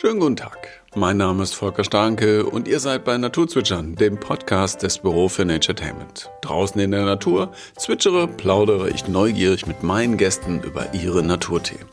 [0.00, 0.68] Schönen guten Tag.
[0.94, 5.44] Mein Name ist Volker Starke und ihr seid bei Naturzwitschern, dem Podcast des Büro für
[5.44, 6.30] Naturetainment.
[6.40, 11.88] Draußen in der Natur zwitschere, plaudere ich neugierig mit meinen Gästen über ihre Naturthemen.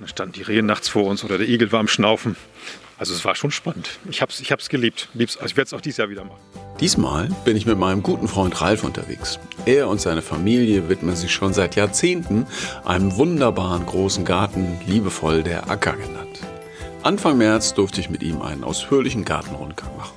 [0.00, 2.34] Da stand die Rehe nachts vor uns oder der Igel war am Schnaufen.
[2.98, 4.00] Also es war schon spannend.
[4.10, 5.08] Ich habe es ich hab's geliebt.
[5.14, 6.40] Also ich werde es auch dieses Jahr wieder machen.
[6.80, 9.38] Diesmal bin ich mit meinem guten Freund Ralf unterwegs.
[9.64, 12.48] Er und seine Familie widmen sich schon seit Jahrzehnten
[12.84, 16.40] einem wunderbaren großen Garten, liebevoll der Acker genannt.
[17.08, 20.12] Anfang März durfte ich mit ihm einen ausführlichen Gartenrundgang machen.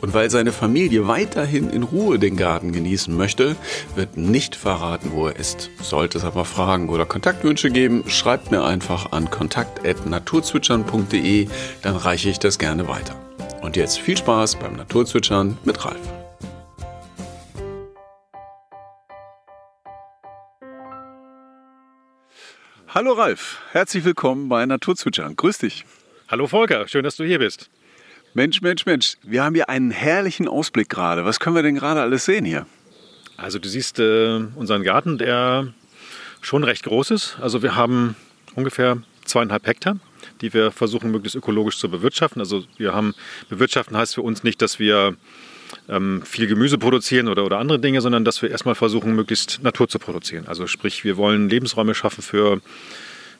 [0.00, 3.56] Und weil seine Familie weiterhin in Ruhe den Garten genießen möchte,
[3.96, 5.70] wird nicht verraten, wo er ist.
[5.82, 11.48] Sollte es aber Fragen oder Kontaktwünsche geben, schreibt mir einfach an kontakt.naturzwitschern.de,
[11.82, 13.16] dann reiche ich das gerne weiter.
[13.60, 16.21] Und jetzt viel Spaß beim Naturzwitschern mit Ralf.
[22.94, 25.34] Hallo Ralf, herzlich willkommen bei Naturzwitschern.
[25.34, 25.86] Grüß dich.
[26.28, 27.70] Hallo Volker, schön, dass du hier bist.
[28.34, 31.24] Mensch, Mensch, Mensch, wir haben hier einen herrlichen Ausblick gerade.
[31.24, 32.66] Was können wir denn gerade alles sehen hier?
[33.38, 35.72] Also du siehst äh, unseren Garten, der
[36.42, 37.38] schon recht groß ist.
[37.40, 38.14] Also wir haben
[38.56, 39.96] ungefähr zweieinhalb Hektar,
[40.42, 42.42] die wir versuchen möglichst ökologisch zu bewirtschaften.
[42.42, 43.14] Also wir haben,
[43.48, 45.16] bewirtschaften heißt für uns nicht, dass wir
[45.88, 49.88] ähm, viel Gemüse produzieren oder, oder andere Dinge, sondern dass wir erstmal versuchen, möglichst Natur
[49.88, 50.46] zu produzieren.
[50.46, 52.60] Also sprich, wir wollen Lebensräume schaffen für,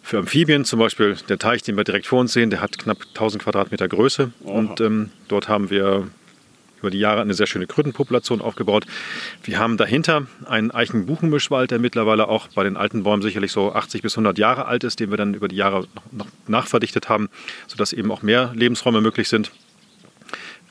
[0.02, 0.64] für Amphibien.
[0.64, 3.88] Zum Beispiel der Teich, den wir direkt vor uns sehen, der hat knapp 1000 Quadratmeter
[3.88, 4.32] Größe.
[4.44, 4.50] Aha.
[4.50, 6.08] Und ähm, dort haben wir
[6.82, 8.86] über die Jahre eine sehr schöne Krötenpopulation aufgebaut.
[9.44, 14.02] Wir haben dahinter einen Eichen-Buchenmischwald, der mittlerweile auch bei den alten Bäumen sicherlich so 80
[14.02, 17.30] bis 100 Jahre alt ist, den wir dann über die Jahre noch nachverdichtet haben,
[17.68, 19.52] sodass eben auch mehr Lebensräume möglich sind.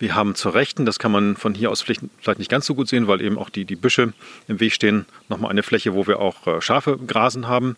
[0.01, 2.87] Wir haben zur Rechten, das kann man von hier aus vielleicht, nicht ganz so gut
[2.87, 4.13] sehen, weil eben auch die, die Büsche
[4.47, 7.77] im Weg stehen, nochmal eine Fläche, wo wir auch äh, Schafe grasen haben.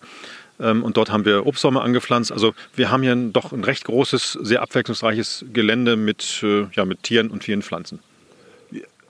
[0.57, 2.31] Ähm, und dort haben wir Obstbäume angepflanzt.
[2.31, 7.03] Also wir haben hier doch ein recht großes, sehr abwechslungsreiches Gelände mit, äh, ja, mit
[7.03, 7.99] Tieren und vielen Pflanzen.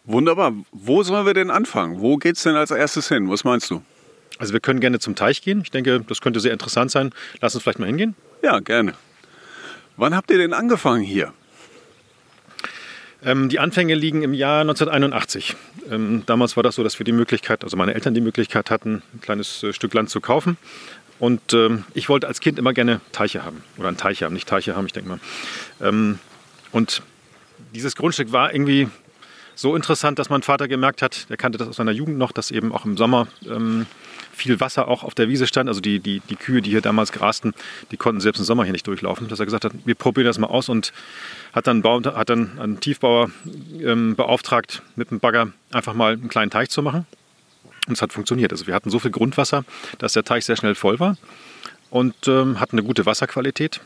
[0.05, 0.53] Wunderbar.
[0.71, 2.01] Wo sollen wir denn anfangen?
[2.01, 3.29] Wo geht es denn als erstes hin?
[3.29, 3.83] Was meinst du?
[4.39, 5.61] Also wir können gerne zum Teich gehen.
[5.61, 7.11] Ich denke, das könnte sehr interessant sein.
[7.41, 8.15] Lass uns vielleicht mal hingehen.
[8.41, 8.95] Ja, gerne.
[9.97, 11.31] Wann habt ihr denn angefangen hier?
[13.25, 15.55] Ähm, die Anfänge liegen im Jahr 1981.
[15.89, 19.01] Ähm, damals war das so, dass wir die Möglichkeit, also meine Eltern die Möglichkeit hatten,
[19.13, 20.57] ein kleines äh, Stück Land zu kaufen.
[21.19, 23.63] Und ähm, ich wollte als Kind immer gerne Teiche haben.
[23.77, 25.19] Oder ein Teich haben, nicht Teiche haben, ich denke mal.
[25.81, 26.19] Ähm,
[26.71, 27.01] und
[27.73, 28.89] dieses Grundstück war irgendwie
[29.55, 32.51] so interessant, dass mein Vater gemerkt hat, er kannte das aus seiner Jugend noch, dass
[32.51, 33.85] eben auch im Sommer ähm,
[34.33, 35.69] viel Wasser auch auf der Wiese stand.
[35.69, 37.53] Also die, die, die Kühe, die hier damals grasten,
[37.91, 39.27] die konnten selbst im Sommer hier nicht durchlaufen.
[39.27, 40.91] Dass er gesagt hat, wir probieren das mal aus und
[41.53, 43.31] hat dann, Bau, hat dann einen Tiefbauer
[43.79, 47.05] ähm, beauftragt, mit dem Bagger einfach mal einen kleinen Teich zu machen.
[47.87, 48.51] Und es hat funktioniert.
[48.51, 49.65] Also wir hatten so viel Grundwasser,
[49.97, 51.17] dass der Teich sehr schnell voll war
[51.89, 53.81] und ähm, hatten eine gute Wasserqualität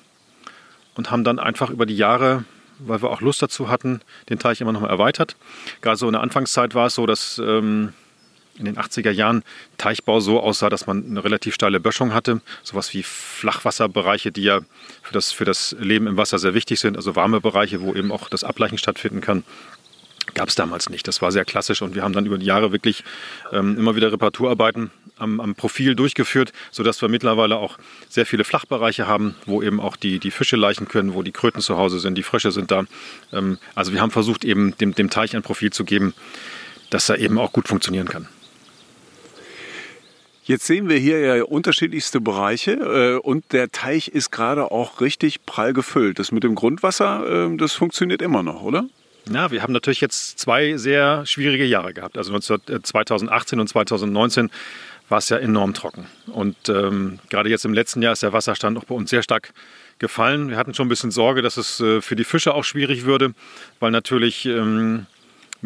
[0.96, 2.46] und haben dann einfach über die Jahre
[2.80, 5.36] weil wir auch Lust dazu hatten, den Teich immer noch mal erweitert.
[5.82, 7.94] Gerade so in der Anfangszeit war es so, dass ähm,
[8.58, 9.44] in den 80er Jahren
[9.78, 12.42] Teichbau so aussah, dass man eine relativ steile Böschung hatte.
[12.64, 14.62] Sowas wie Flachwasserbereiche, die ja
[15.02, 18.12] für das, für das Leben im Wasser sehr wichtig sind, also warme Bereiche, wo eben
[18.12, 19.44] auch das Ableichen stattfinden kann.
[20.34, 21.08] Gab es damals nicht.
[21.08, 23.04] Das war sehr klassisch und wir haben dann über die Jahre wirklich
[23.54, 27.78] ähm, immer wieder Reparaturarbeiten am, am, Profil durchgeführt, sodass wir mittlerweile auch
[28.10, 31.62] sehr viele Flachbereiche haben, wo eben auch die, die Fische leichen können, wo die Kröten
[31.62, 32.84] zu Hause sind, die Frösche sind da.
[33.32, 36.14] Ähm, also wir haben versucht, eben dem, dem Teich ein Profil zu geben,
[36.90, 38.28] dass er eben auch gut funktionieren kann.
[40.48, 45.46] Jetzt sehen wir hier ja unterschiedlichste Bereiche äh, und der Teich ist gerade auch richtig
[45.46, 46.20] prall gefüllt.
[46.20, 48.86] Das mit dem Grundwasser, äh, das funktioniert immer noch, oder?
[49.30, 52.18] Ja, wir haben natürlich jetzt zwei sehr schwierige Jahre gehabt.
[52.18, 54.50] Also 2018 und 2019
[55.10, 56.08] war es ja enorm trocken.
[56.28, 59.52] Und ähm, gerade jetzt im letzten Jahr ist der Wasserstand auch bei uns sehr stark
[60.00, 60.50] gefallen.
[60.50, 63.34] Wir hatten schon ein bisschen Sorge, dass es äh, für die Fische auch schwierig würde,
[63.82, 65.08] weil natürlich ähm,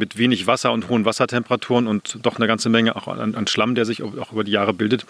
[0.02, 3.76] mit wenig Wasser und hohen Wassertemperaturen und doch eine ganze Menge auch an, an, Schlamm,
[3.76, 5.06] der sich auch über die Jahre bildet,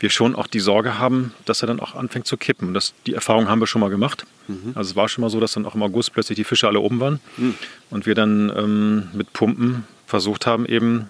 [0.00, 2.74] wir schon auch die Sorge haben, dass er dann auch anfängt zu kippen.
[2.74, 4.26] Das, die Erfahrung haben wir schon mal gemacht.
[4.48, 4.72] Mhm.
[4.74, 6.80] Also es war schon mal so, dass dann auch im August plötzlich die Fische alle
[6.80, 7.54] oben waren mhm.
[7.90, 11.08] und wir dann ähm, mit Pumpen versucht haben, eben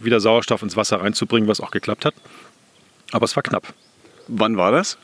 [0.00, 2.14] wieder Sauerstoff ins Wasser reinzubringen, was auch geklappt hat.
[3.10, 3.74] Aber es war knapp.
[4.28, 4.98] Wann war das?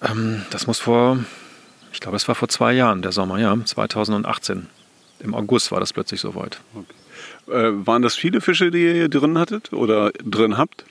[0.00, 1.18] Ähm, das muss vor,
[1.92, 4.66] ich glaube, es war vor zwei Jahren, der Sommer, ja, 2018
[5.22, 6.60] im August war das plötzlich soweit.
[6.74, 7.52] Okay.
[7.52, 10.84] Äh, waren das viele Fische, die ihr hier drin hattet oder drin habt?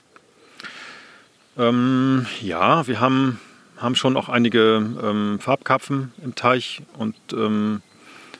[1.58, 3.40] Ähm, ja, wir haben,
[3.76, 7.82] haben schon auch einige ähm, Farbkarpfen im Teich und ähm,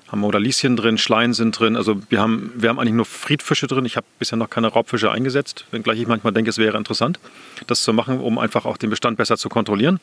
[0.09, 1.77] haben Modalicien drin, Schleien sind drin.
[1.77, 3.87] Also wir haben, wir haben eigentlich nur Friedfische drin.
[3.87, 7.19] Ich habe bisher noch keine Raubfische eingesetzt, wenngleich ich manchmal denke, es wäre interessant,
[7.67, 10.01] das zu machen, um einfach auch den Bestand besser zu kontrollieren.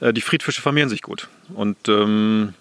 [0.00, 1.28] Äh, die Friedfische vermehren sich gut.
[1.54, 2.54] Und ähm,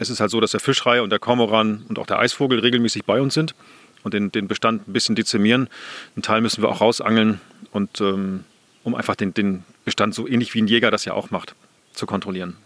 [0.00, 3.04] es ist halt so, dass der Fischreihe und der Kormoran und auch der Eisvogel regelmäßig
[3.04, 3.54] bei uns sind
[4.02, 5.68] und den, den Bestand ein bisschen dezimieren.
[6.16, 8.44] Einen Teil müssen wir auch rausangeln und ähm,
[8.82, 11.54] um einfach den, den Bestand so ähnlich wie ein Jäger das ja auch macht,
[11.92, 12.56] zu kontrollieren.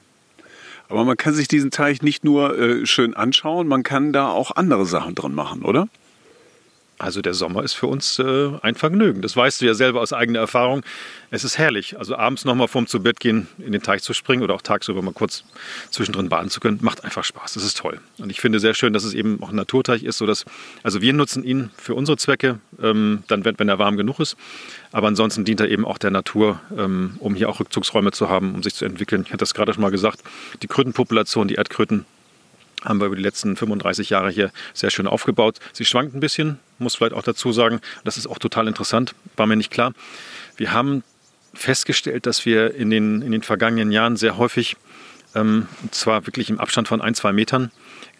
[0.89, 4.53] Aber man kann sich diesen Teich nicht nur äh, schön anschauen, man kann da auch
[4.53, 5.89] andere Sachen drin machen, oder?
[6.99, 9.21] Also der Sommer ist für uns äh, ein Vergnügen.
[9.21, 10.83] Das weißt du ja selber aus eigener Erfahrung.
[11.31, 11.99] Es ist herrlich.
[11.99, 15.03] Also abends nochmal vorm zu Bett gehen in den Teich zu springen oder auch tagsüber
[15.03, 15.45] mal kurz
[15.91, 17.55] zwischendrin baden zu können, macht einfach Spaß.
[17.55, 18.01] Das ist toll.
[18.19, 20.45] Und ich finde sehr schön, dass es eben auch ein Naturteich ist, sodass,
[20.85, 24.37] also wir nutzen ihn für unsere Zwecke, ähm, dann wenn, wenn er warm genug ist.
[24.93, 28.55] Aber ansonsten dient er eben auch der Natur, ähm, um hier auch Rückzugsräume zu haben,
[28.55, 29.23] um sich zu entwickeln.
[29.27, 30.21] Ich hatte das gerade schon mal gesagt.
[30.63, 32.07] Die Krötenpopulation, die Erdkröten,
[32.85, 35.59] haben wir über die letzten 35 Jahre hier sehr schön aufgebaut.
[35.73, 37.81] Sie schwankt ein bisschen, muss vielleicht auch dazu sagen.
[38.05, 39.93] Das ist auch total interessant, war mir nicht klar.
[40.57, 41.03] Wir haben
[41.55, 44.77] festgestellt, dass wir in den, in den vergangenen Jahren sehr häufig,
[45.35, 47.71] ähm, und zwar wirklich im Abstand von ein, zwei Metern,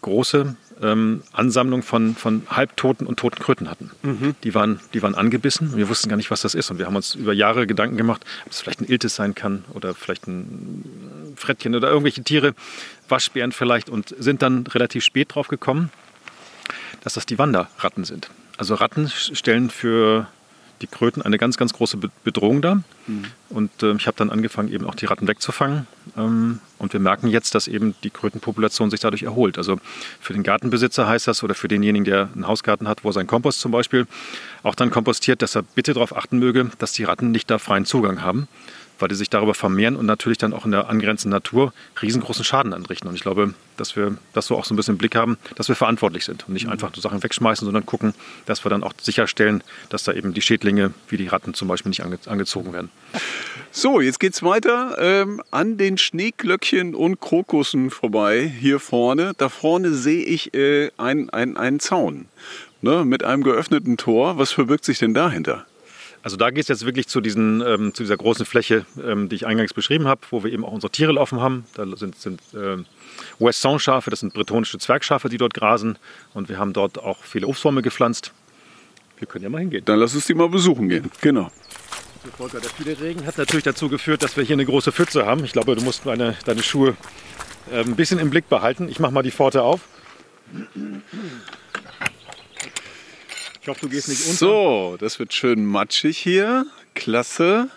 [0.03, 3.91] große ähm, Ansammlung von, von halbtoten und toten Kröten hatten.
[4.03, 4.35] Mhm.
[4.43, 5.77] Die, waren, die waren angebissen.
[5.77, 6.71] Wir wussten gar nicht, was das ist.
[6.71, 9.65] Und wir haben uns über Jahre Gedanken gemacht, ob es vielleicht ein Iltis sein kann
[9.73, 12.55] oder vielleicht ein Frettchen oder irgendwelche Tiere,
[13.09, 15.91] Waschbären vielleicht, und sind dann relativ spät drauf gekommen,
[17.03, 18.31] dass das die Wanderratten sind.
[18.57, 20.29] Also Ratten stellen für
[20.81, 22.83] die Kröten eine ganz, ganz große Bedrohung dar.
[23.07, 23.25] Mhm.
[23.51, 25.87] Und äh, ich habe dann angefangen, eben auch die Ratten wegzufangen.
[26.17, 29.59] Ähm, und wir merken jetzt, dass eben die Krötenpopulation sich dadurch erholt.
[29.59, 29.79] Also
[30.21, 33.27] für den Gartenbesitzer heißt das oder für denjenigen, der einen Hausgarten hat, wo er seinen
[33.27, 34.07] Kompost zum Beispiel
[34.63, 37.85] auch dann kompostiert, dass er bitte darauf achten möge, dass die Ratten nicht da freien
[37.85, 38.49] Zugang haben
[38.99, 42.73] weil die sich darüber vermehren und natürlich dann auch in der angrenzenden Natur riesengroßen Schaden
[42.73, 43.09] anrichten.
[43.09, 45.69] Und ich glaube, dass wir das so auch so ein bisschen im Blick haben, dass
[45.69, 46.73] wir verantwortlich sind und nicht mhm.
[46.73, 48.15] einfach nur Sachen wegschmeißen, sondern gucken,
[48.47, 51.91] dass wir dann auch sicherstellen, dass da eben die Schädlinge wie die Ratten zum Beispiel
[51.91, 52.91] nicht ange angezogen werden.
[53.71, 59.33] So, jetzt geht es weiter ähm, an den Schneeglöckchen und Krokussen vorbei hier vorne.
[59.37, 62.27] Da vorne sehe ich äh, einen ein Zaun
[62.83, 64.39] ne, mit einem geöffneten Tor.
[64.39, 65.67] Was verbirgt sich denn dahinter?
[66.25, 69.37] Also da geht es jetzt wirklich zu, diesen, ähm, zu dieser großen Fläche, ähm, die
[69.37, 71.67] ich eingangs beschrieben habe, wo wir eben auch unsere Tiere laufen haben.
[71.75, 72.79] Da sind, sind äh,
[73.39, 75.99] Wesson-Schafe, das sind bretonische Zwergschafe, die dort grasen.
[76.33, 78.33] Und wir haben dort auch viele Obstbäume gepflanzt.
[79.19, 79.85] Wir können ja mal hingehen.
[79.85, 81.11] Dann lass uns die mal besuchen gehen.
[81.21, 81.51] Genau.
[82.39, 85.45] Volker, der viele Regen hat natürlich dazu geführt, dass wir hier eine große Pfütze haben.
[85.45, 86.97] Ich glaube, du musst deine, deine Schuhe
[87.71, 88.89] äh, ein bisschen im Blick behalten.
[88.89, 89.83] Ich mache mal die Pforte auf.
[93.65, 94.37] Ich hoffe, du gehst nicht unter.
[94.37, 96.67] So, das wird schön matschig hier.
[96.95, 97.71] Klasse.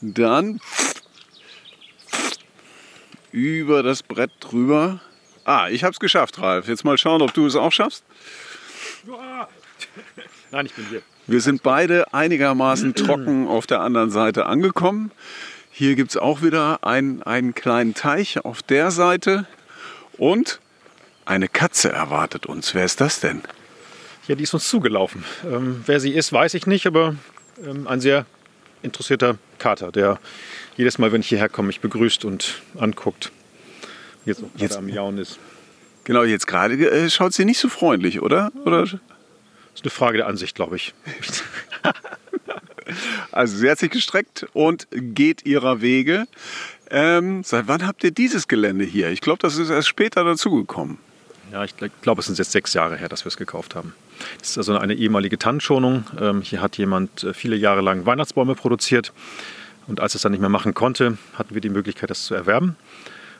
[0.00, 0.60] Dann
[3.32, 5.00] über das Brett drüber.
[5.44, 6.68] Ah, ich habe es geschafft, Ralf.
[6.68, 8.04] Jetzt mal schauen, ob du es auch schaffst.
[10.52, 11.02] Nein, ich bin hier.
[11.26, 15.10] Wir sind beide einigermaßen trocken auf der anderen Seite angekommen.
[15.72, 19.48] Hier gibt es auch wieder einen, einen kleinen Teich auf der Seite.
[20.16, 20.60] Und
[21.24, 22.72] eine Katze erwartet uns.
[22.72, 23.42] Wer ist das denn?
[24.26, 25.24] Ja, die ist uns zugelaufen.
[25.44, 27.16] Ähm, wer sie ist, weiß ich nicht, aber
[27.64, 28.26] ähm, ein sehr
[28.82, 30.18] interessierter Kater, der
[30.76, 33.32] jedes Mal, wenn ich hierher komme, mich begrüßt und anguckt.
[34.24, 35.38] Jetzt, jetzt am Jauen ist.
[36.04, 38.50] Genau, jetzt gerade äh, schaut sie nicht so freundlich, oder?
[38.64, 38.82] oder?
[38.82, 38.92] Das
[39.74, 40.94] ist eine Frage der Ansicht, glaube ich.
[43.32, 46.26] also sie hat sich gestreckt und geht ihrer Wege.
[46.90, 49.10] Ähm, seit wann habt ihr dieses Gelände hier?
[49.10, 50.98] Ich glaube, das ist erst später dazugekommen.
[51.52, 53.94] Ja, ich glaube, es sind jetzt sechs Jahre her, dass wir es gekauft haben.
[54.38, 56.04] Das ist also eine ehemalige Tannenschonung.
[56.20, 59.12] Ähm, hier hat jemand äh, viele Jahre lang Weihnachtsbäume produziert.
[59.86, 62.76] Und als es dann nicht mehr machen konnte, hatten wir die Möglichkeit, das zu erwerben.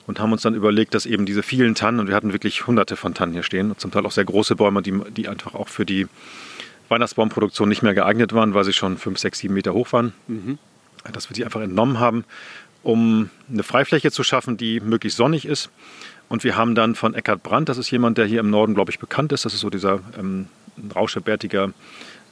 [0.06, 2.96] Und haben uns dann überlegt, dass eben diese vielen Tannen, und wir hatten wirklich hunderte
[2.96, 5.68] von Tannen hier stehen, und zum Teil auch sehr große Bäume, die, die einfach auch
[5.68, 6.06] für die
[6.90, 10.12] Weihnachtsbaumproduktion nicht mehr geeignet waren, weil sie schon fünf, sechs, sieben Meter hoch waren.
[10.26, 10.58] Mhm.
[11.10, 12.24] Dass wir die einfach entnommen haben,
[12.82, 15.70] um eine Freifläche zu schaffen, die möglichst sonnig ist.
[16.28, 18.90] Und wir haben dann von Eckhard Brandt, das ist jemand, der hier im Norden, glaube
[18.90, 20.46] ich, bekannt ist, das ist so dieser ähm,
[20.94, 21.72] rauschebärtiger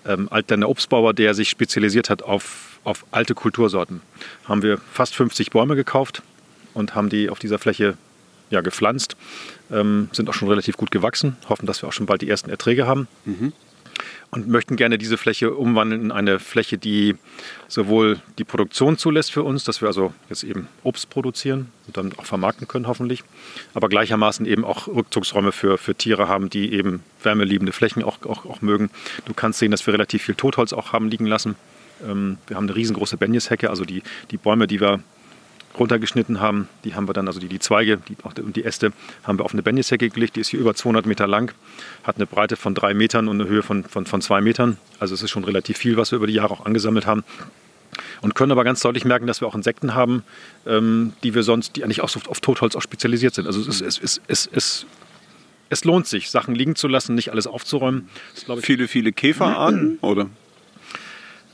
[0.05, 4.01] ähm, alternder Obstbauer, der sich spezialisiert hat auf, auf alte Kultursorten.
[4.45, 6.23] Haben wir fast 50 Bäume gekauft
[6.75, 7.97] und haben die auf dieser Fläche
[8.51, 9.17] ja, gepflanzt,
[9.71, 12.51] ähm, sind auch schon relativ gut gewachsen, hoffen, dass wir auch schon bald die ersten
[12.51, 13.09] Erträge haben.
[13.25, 13.53] Mhm
[14.35, 17.17] und möchten gerne diese Fläche umwandeln in eine Fläche, die
[17.69, 22.15] sowohl die Produktion zulässt für uns, dass wir also jetzt eben Obst produzieren und dann
[22.17, 23.25] auch vermarkten können hoffentlich,
[23.75, 28.47] aber gleichermaßen eben auch Rückzugsräume für, für Tiere haben, die eben wärmeliebende Flächen auch, auch,
[28.47, 28.89] auch mögen.
[29.27, 31.55] Du kannst sehen, dass wir relativ viel Totholz auch haben liegen lassen.
[32.03, 35.01] Ähm, wir haben eine riesengroße Benjeshecke, also die, die Bäume, die wir
[35.79, 36.69] runtergeschnitten haben.
[36.85, 38.93] Die haben wir dann, also die, die Zweige die, und die Äste,
[39.25, 40.37] haben wir auf eine Benjeshecke gelegt.
[40.37, 41.53] Die ist hier über 200 Meter lang,
[42.05, 44.77] hat eine Breite von drei Metern und eine Höhe von, von, von zwei Metern.
[44.99, 47.25] Also es ist schon relativ viel, was wir über die Jahre auch angesammelt haben.
[48.23, 50.23] Und können aber ganz deutlich merken, dass wir auch Insekten haben,
[50.67, 53.47] ähm, die wir sonst, die eigentlich auch so auf Totholz auch spezialisiert sind.
[53.47, 54.87] Also es, es, es, es, es,
[55.69, 58.09] es lohnt sich, Sachen liegen zu lassen, nicht alles aufzuräumen.
[58.47, 60.29] Das, ich, viele, viele Käferarten, oder?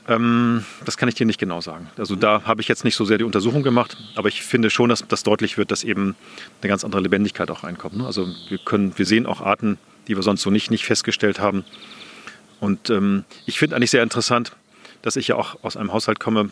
[0.09, 1.89] Ähm, das kann ich dir nicht genau sagen.
[1.97, 4.89] Also da habe ich jetzt nicht so sehr die Untersuchung gemacht, aber ich finde schon,
[4.89, 6.15] dass das deutlich wird, dass eben
[6.61, 7.97] eine ganz andere Lebendigkeit auch reinkommt.
[7.97, 8.05] Ne?
[8.05, 11.63] Also wir können, wir sehen auch Arten, die wir sonst so nicht, nicht festgestellt haben.
[12.59, 14.51] Und ähm, ich finde eigentlich sehr interessant,
[15.03, 16.49] dass ich ja auch aus einem Haushalt komme,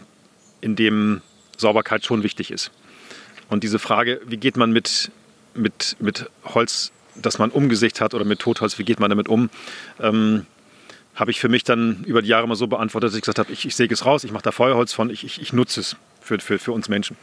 [0.61, 1.21] in dem
[1.57, 2.71] Sauberkeit schon wichtig ist.
[3.49, 5.11] Und diese Frage, wie geht man mit,
[5.55, 9.49] mit, mit Holz, das man umgesicht hat oder mit Totholz, wie geht man damit um?
[9.99, 10.45] Ähm,
[11.17, 13.51] habe ich für mich dann über die Jahre mal so beantwortet, dass ich gesagt habe,
[13.51, 15.97] ich, ich säge es raus, ich mache da Feuerholz von, ich, ich, ich nutze es
[16.21, 17.17] für, für, für uns Menschen.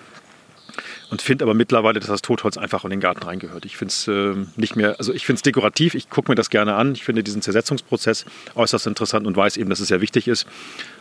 [1.10, 3.64] Und finde aber mittlerweile, dass das Totholz einfach in den Garten reingehört.
[3.64, 6.50] Ich finde es äh, nicht mehr, also ich finde es dekorativ, ich gucke mir das
[6.50, 6.92] gerne an.
[6.92, 8.24] Ich finde diesen Zersetzungsprozess
[8.56, 10.46] äußerst interessant und weiß eben, dass es sehr wichtig ist,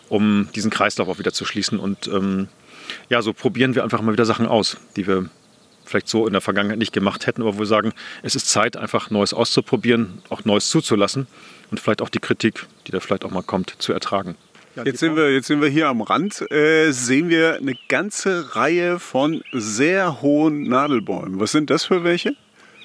[0.09, 1.79] um diesen Kreislauf auch wieder zu schließen.
[1.79, 2.47] Und ähm,
[3.09, 5.29] ja, so probieren wir einfach mal wieder Sachen aus, die wir
[5.93, 8.75] vielleicht so in der Vergangenheit nicht gemacht hätten, aber wo wir sagen, es ist Zeit,
[8.77, 11.27] einfach Neues auszuprobieren, auch Neues zuzulassen
[11.69, 14.35] und vielleicht auch die Kritik, die da vielleicht auch mal kommt, zu ertragen.
[14.83, 18.97] Jetzt, sind wir, jetzt sind wir hier am Rand, äh, sehen wir eine ganze Reihe
[18.97, 21.39] von sehr hohen Nadelbäumen.
[21.39, 22.35] Was sind das für welche?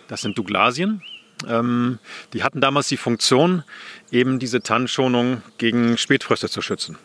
[0.07, 1.03] Das sind Douglasien.
[1.49, 1.99] Ähm,
[2.35, 3.63] die hatten damals die Funktion,
[4.11, 6.99] eben diese Tannenschonung gegen Spätfröste zu schützen.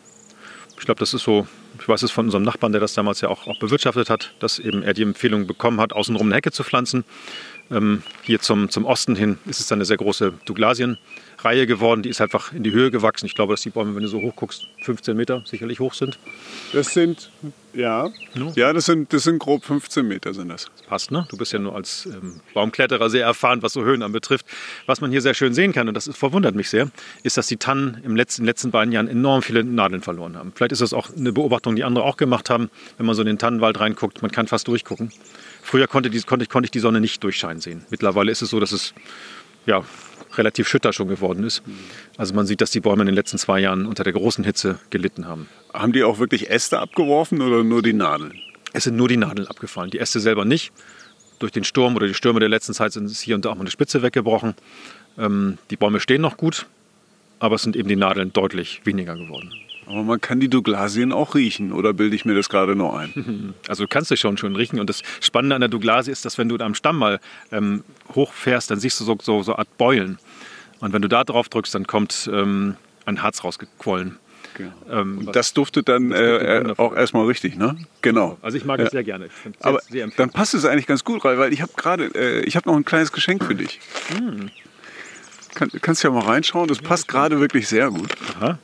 [0.78, 1.46] Ich glaube, das ist so
[1.84, 4.58] ich weiß es von unserem Nachbarn, der das damals ja auch, auch bewirtschaftet hat, dass
[4.58, 7.04] eben er die Empfehlung bekommen hat, außenrum eine Hecke zu pflanzen.
[7.70, 10.32] Ähm, hier zum, zum Osten hin ist es dann eine sehr große
[11.44, 12.02] Douglasienreihe geworden.
[12.02, 13.26] Die ist einfach in die Höhe gewachsen.
[13.26, 16.18] Ich glaube, dass die Bäume, wenn du so hoch guckst, 15 Meter sicherlich hoch sind.
[16.72, 17.30] Das sind,
[17.72, 18.52] ja, no?
[18.56, 20.70] ja das, sind, das sind grob 15 Meter sind das.
[20.76, 21.26] das passt, ne?
[21.30, 24.46] Du bist ja nur als ähm, Baumkletterer sehr erfahren, was so Höhen anbetrifft.
[24.86, 26.90] Was man hier sehr schön sehen kann, und das ist, verwundert mich sehr,
[27.22, 30.36] ist, dass die Tannen im letzten, in den letzten beiden Jahren enorm viele Nadeln verloren
[30.36, 30.52] haben.
[30.54, 33.26] Vielleicht ist das auch eine Beobachtung, die andere auch gemacht haben, wenn man so in
[33.26, 34.22] den Tannenwald reinguckt.
[34.22, 35.10] Man kann fast durchgucken.
[35.62, 37.84] Früher konnte, die, konnte, konnte ich die Sonne nicht durchscheinen sehen.
[37.90, 38.94] Mittlerweile ist es so, dass es
[39.66, 39.82] ja,
[40.38, 41.62] relativ schütter schon geworden ist.
[42.16, 44.78] Also man sieht, dass die Bäume in den letzten zwei Jahren unter der großen Hitze
[44.90, 45.48] gelitten haben.
[45.72, 48.34] Haben die auch wirklich Äste abgeworfen oder nur die Nadeln?
[48.72, 50.72] Es sind nur die Nadeln abgefallen, die Äste selber nicht.
[51.38, 53.54] Durch den Sturm oder die Stürme der letzten Zeit sind es hier und da auch
[53.54, 54.54] mal eine Spitze weggebrochen.
[55.18, 56.66] Ähm, die Bäume stehen noch gut,
[57.38, 59.52] aber es sind eben die Nadeln deutlich weniger geworden.
[59.86, 63.54] Aber man kann die Douglasien auch riechen, oder bilde ich mir das gerade nur ein?
[63.68, 64.80] Also du kannst du schon schon riechen.
[64.80, 68.70] Und das Spannende an der Douglasie ist, dass wenn du am Stamm mal ähm, hochfährst,
[68.70, 70.18] dann siehst du so, so, so Art Beulen.
[70.80, 72.76] Und wenn du da drauf drückst, dann kommt ähm,
[73.06, 74.18] ein Harz rausgequollen.
[74.54, 74.72] Genau.
[74.90, 77.76] Ähm, das duftet dann das äh, äh auch erstmal richtig, ne?
[78.02, 78.38] Genau.
[78.40, 79.28] Also ich mag es sehr gerne.
[79.60, 82.68] Aber sehr dann passt es eigentlich ganz gut, weil ich habe gerade, äh, ich habe
[82.68, 83.80] noch ein kleines Geschenk für dich.
[84.16, 84.50] Hm.
[85.54, 86.68] Kann, kannst ja mal reinschauen.
[86.68, 88.14] Das passt gerade wirklich sehr gut.
[88.36, 88.58] Aha.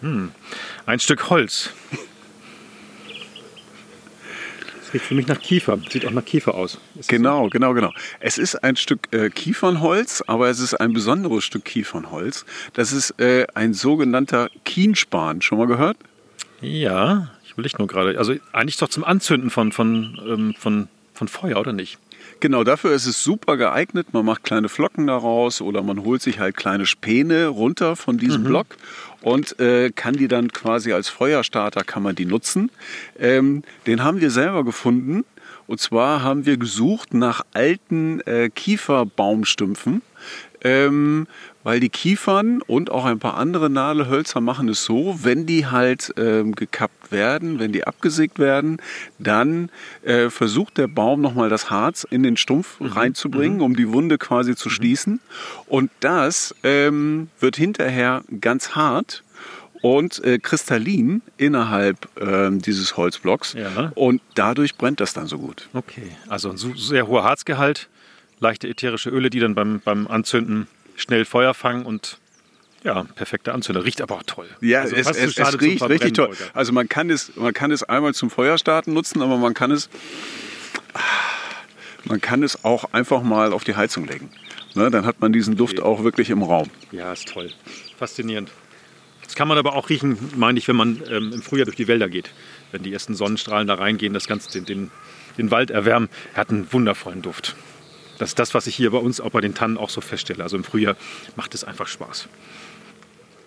[0.00, 0.32] Hm.
[0.86, 1.70] Ein Stück Holz.
[4.88, 5.78] Das riecht für mich nach Kiefer.
[5.90, 6.78] Sieht auch nach Kiefer aus.
[6.98, 7.50] Ist genau, so?
[7.50, 7.92] genau, genau.
[8.20, 12.46] Es ist ein Stück äh, Kiefernholz, aber es ist ein besonderes Stück Kiefernholz.
[12.72, 15.42] Das ist äh, ein sogenannter Kienspan.
[15.42, 15.98] Schon mal gehört?
[16.62, 18.18] Ja, ich will nicht nur gerade.
[18.18, 21.98] Also eigentlich doch zum Anzünden von, von, ähm, von, von Feuer, oder nicht?
[22.40, 24.12] Genau, dafür ist es super geeignet.
[24.12, 28.42] Man macht kleine Flocken daraus oder man holt sich halt kleine Späne runter von diesem
[28.42, 28.46] mhm.
[28.46, 28.66] Block
[29.22, 32.70] und äh, kann die dann quasi als Feuerstarter kann man die nutzen.
[33.18, 35.24] Ähm, den haben wir selber gefunden.
[35.66, 40.00] Und zwar haben wir gesucht nach alten äh, Kieferbaumstümpfen.
[40.62, 41.26] Ähm,
[41.62, 46.12] weil die Kiefern und auch ein paar andere Nadelhölzer machen es so, wenn die halt
[46.16, 48.78] ähm, gekappt werden, wenn die abgesägt werden,
[49.18, 49.70] dann
[50.02, 52.86] äh, versucht der Baum nochmal das Harz in den Stumpf mhm.
[52.86, 53.62] reinzubringen, mhm.
[53.62, 54.72] um die Wunde quasi zu mhm.
[54.72, 55.20] schließen.
[55.66, 59.22] Und das ähm, wird hinterher ganz hart
[59.82, 63.54] und äh, kristallin innerhalb äh, dieses Holzblocks.
[63.54, 63.92] Ja.
[63.94, 65.68] Und dadurch brennt das dann so gut.
[65.72, 67.88] Okay, also ein sehr hoher Harzgehalt,
[68.40, 70.66] leichte ätherische Öle, die dann beim, beim Anzünden
[70.96, 72.18] schnell Feuer fangen und
[72.84, 73.84] ja, perfekter Anzünder.
[73.84, 74.46] Riecht aber auch toll.
[74.60, 76.36] Ja, also es, es, es riecht richtig toll.
[76.54, 79.88] Also man kann, es, man kann es einmal zum Feuerstarten nutzen, aber man kann es,
[82.04, 84.30] man kann es auch einfach mal auf die Heizung legen.
[84.74, 85.88] Ne, dann hat man diesen Duft okay.
[85.88, 86.70] auch wirklich im Raum.
[86.92, 87.50] Ja, ist toll.
[87.98, 88.52] Faszinierend.
[89.24, 91.88] Das kann man aber auch riechen, meine ich, wenn man ähm, im Frühjahr durch die
[91.88, 92.30] Wälder geht.
[92.70, 94.90] Wenn die ersten Sonnenstrahlen da reingehen, das Ganze den, den,
[95.36, 96.08] den Wald erwärmen.
[96.34, 97.56] Er hat einen wundervollen Duft.
[98.18, 100.42] Das ist das, was ich hier bei uns auch bei den Tannen auch so feststelle.
[100.42, 100.96] Also im Frühjahr
[101.36, 102.28] macht es einfach Spaß.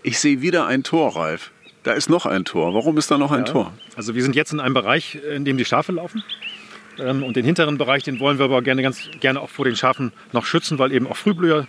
[0.04, 1.52] Ich sehe wieder ein Tor, Ralf.
[1.84, 2.74] Da ist noch ein Tor.
[2.74, 3.74] Warum ist da noch ein ja, Tor?
[3.96, 6.24] Also wir sind jetzt in einem Bereich, in dem die Schafe laufen.
[7.00, 9.76] Ähm, und den hinteren Bereich, den wollen wir aber gerne ganz gerne auch vor den
[9.76, 11.68] Schafen noch schützen, weil eben auch Frühblüher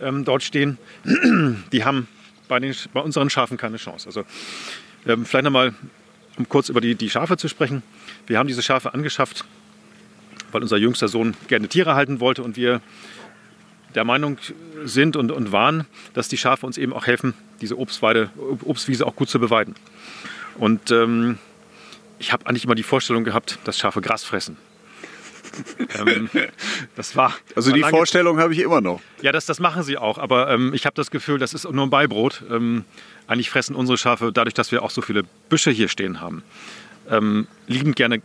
[0.00, 0.78] ähm, dort stehen,
[1.72, 2.08] die haben
[2.48, 4.06] bei, den, bei unseren Schafen keine Chance.
[4.06, 4.24] Also
[5.06, 5.74] ähm, vielleicht nochmal,
[6.36, 7.82] um kurz über die, die Schafe zu sprechen.
[8.26, 9.44] Wir haben diese Schafe angeschafft,
[10.52, 12.80] weil unser jüngster Sohn gerne Tiere halten wollte und wir
[13.94, 14.38] der Meinung
[14.84, 18.30] sind und, und waren, dass die Schafe uns eben auch helfen, diese Obstweide,
[18.64, 19.74] Obstwiese auch gut zu beweiden.
[20.56, 21.38] Und ähm,
[22.18, 24.56] ich habe eigentlich immer die Vorstellung gehabt, dass Schafe Gras fressen.
[25.98, 26.28] ähm,
[26.96, 27.34] das war.
[27.56, 29.00] Also die Vorstellung habe ich immer noch.
[29.22, 30.18] Ja, das, das machen sie auch.
[30.18, 32.42] Aber ähm, ich habe das Gefühl, das ist nur ein Beibrot.
[32.50, 32.84] Ähm,
[33.26, 36.42] eigentlich fressen unsere Schafe, dadurch, dass wir auch so viele Büsche hier stehen haben,
[37.08, 38.22] ähm, liebend gerne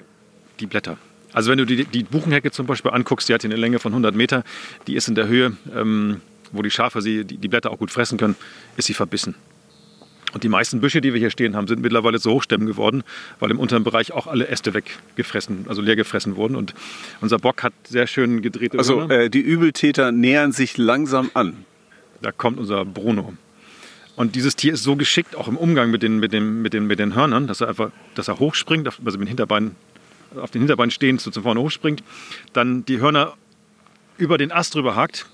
[0.60, 0.98] die Blätter.
[1.35, 3.91] Also wenn du die, die Buchenhecke zum Beispiel anguckst, die hat hier eine Länge von
[3.91, 4.45] 100 Meter,
[4.87, 6.21] die ist in der Höhe, ähm,
[6.53, 8.37] wo die Schafe sie, die, die Blätter auch gut fressen können,
[8.77, 9.35] ist sie verbissen.
[10.31, 13.03] Und die meisten Büsche, die wir hier stehen haben, sind mittlerweile zu Hochstämmen geworden,
[13.39, 16.55] weil im unteren Bereich auch alle Äste weggefressen, also leer gefressen wurden.
[16.55, 16.73] Und
[17.19, 21.65] unser Bock hat sehr schön gedrehte Also äh, die Übeltäter nähern sich langsam an.
[22.21, 23.33] Da kommt unser Bruno.
[24.15, 26.87] Und dieses Tier ist so geschickt, auch im Umgang mit den, mit den, mit den,
[26.87, 29.75] mit den Hörnern, dass er einfach, dass er hochspringt, also mit den Hinterbeinen,
[30.37, 32.03] auf den Hinterbeinen stehend so zu vorne hochspringt,
[32.53, 33.33] dann die Hörner
[34.17, 35.25] über den Ast drüber hakt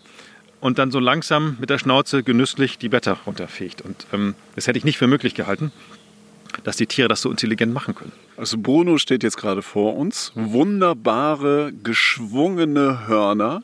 [0.60, 3.82] und dann so langsam mit der Schnauze genüsslich die Blätter runterfegt.
[3.82, 5.72] Und ähm, das hätte ich nicht für möglich gehalten,
[6.64, 8.12] dass die Tiere das so intelligent machen können.
[8.38, 10.32] Also Bruno steht jetzt gerade vor uns.
[10.36, 13.64] Wunderbare, geschwungene Hörner.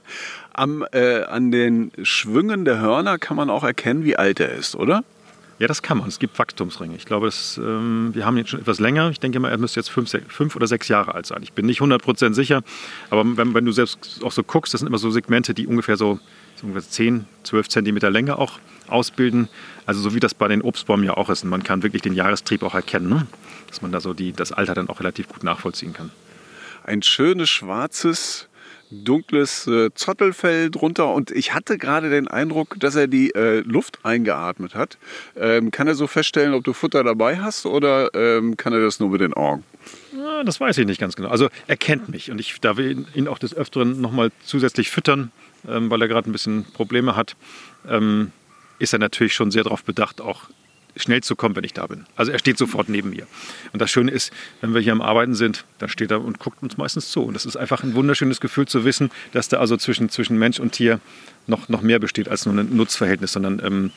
[0.53, 4.75] Am, äh, an den Schwüngen der Hörner kann man auch erkennen, wie alt er ist,
[4.75, 5.03] oder?
[5.59, 6.07] Ja, das kann man.
[6.07, 6.95] Es gibt Wachstumsringe.
[6.95, 9.09] Ich glaube, das, ähm, wir haben ihn schon etwas länger.
[9.09, 11.41] Ich denke mal, er müsste jetzt fünf, sechs, fünf oder sechs Jahre alt sein.
[11.41, 12.61] Ich bin nicht 100% sicher.
[13.09, 15.97] Aber wenn, wenn, du selbst auch so guckst, das sind immer so Segmente, die ungefähr
[15.97, 16.19] so,
[16.55, 19.49] so ungefähr 10, 12 Zentimeter Länge auch ausbilden.
[19.87, 21.43] Also so wie das bei den Obstbäumen ja auch ist.
[21.43, 23.09] Und man kann wirklich den Jahrestrieb auch erkennen.
[23.09, 23.25] Ne?
[23.67, 26.11] Dass man da so die, das Alter dann auch relativ gut nachvollziehen kann.
[26.83, 28.47] Ein schönes schwarzes
[28.89, 33.99] dunkles äh, Zottelfell drunter und ich hatte gerade den Eindruck, dass er die äh, Luft
[34.03, 34.97] eingeatmet hat.
[35.35, 38.99] Ähm, kann er so feststellen, ob du Futter dabei hast oder ähm, kann er das
[38.99, 39.63] nur mit den Augen?
[40.15, 41.29] Ja, das weiß ich nicht ganz genau.
[41.29, 45.31] Also er kennt mich und ich darf ihn auch des Öfteren nochmal zusätzlich füttern,
[45.67, 47.35] ähm, weil er gerade ein bisschen Probleme hat.
[47.87, 48.31] Ähm,
[48.79, 50.43] ist er natürlich schon sehr darauf bedacht, auch
[50.97, 52.05] schnell zu kommen, wenn ich da bin.
[52.15, 53.27] Also er steht sofort neben mir.
[53.73, 54.31] Und das Schöne ist,
[54.61, 57.23] wenn wir hier am Arbeiten sind, dann steht er und guckt uns meistens zu.
[57.23, 60.59] Und das ist einfach ein wunderschönes Gefühl zu wissen, dass da also zwischen, zwischen Mensch
[60.59, 60.99] und Tier
[61.47, 63.91] noch, noch mehr besteht als nur ein Nutzverhältnis, sondern ähm,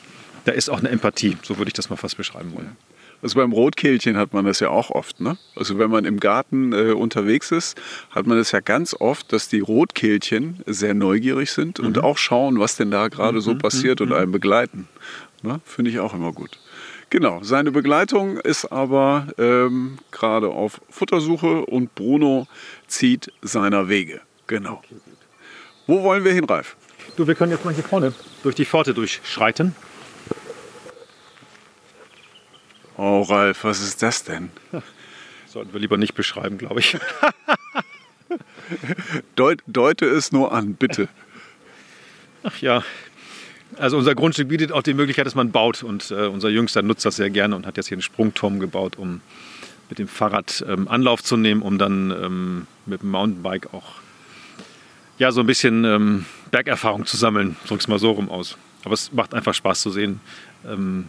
[0.45, 2.75] da ist auch eine Empathie, so würde ich das mal fast beschreiben wollen.
[3.21, 5.19] Also beim Rotkehlchen hat man das ja auch oft.
[5.19, 5.37] Ne?
[5.55, 9.47] Also wenn man im Garten äh, unterwegs ist, hat man das ja ganz oft, dass
[9.47, 11.85] die Rotkehlchen sehr neugierig sind mhm.
[11.85, 13.41] und auch schauen, was denn da gerade mhm.
[13.41, 14.07] so passiert mhm.
[14.07, 14.87] und einen begleiten.
[15.43, 15.61] Ne?
[15.65, 16.59] Finde ich auch immer gut.
[17.11, 22.47] Genau, seine Begleitung ist aber ähm, gerade auf Futtersuche und Bruno
[22.87, 24.21] zieht seiner Wege.
[24.47, 24.81] Genau.
[25.87, 26.77] Wo wollen wir hin, Ralf?
[27.17, 29.75] Du, wir können jetzt mal hier vorne durch die Pforte durchschreiten.
[32.95, 34.49] Oh, Ralf, was ist das denn?
[35.47, 36.97] Sollten wir lieber nicht beschreiben, glaube ich.
[39.35, 41.09] Deut, deute es nur an, bitte.
[42.43, 42.85] Ach ja,
[43.77, 45.83] also unser Grundstück bietet auch die Möglichkeit, dass man baut.
[45.83, 48.97] Und äh, unser Jüngster nutzt das sehr gerne und hat jetzt hier einen Sprungturm gebaut,
[48.97, 49.21] um
[49.89, 53.95] mit dem Fahrrad ähm, Anlauf zu nehmen, um dann ähm, mit dem Mountainbike auch
[55.17, 57.55] ja, so ein bisschen ähm, Bergerfahrung zu sammeln.
[57.67, 58.57] Drück's mal so rum aus.
[58.83, 60.19] Aber es macht einfach Spaß zu sehen,
[60.65, 61.07] ähm,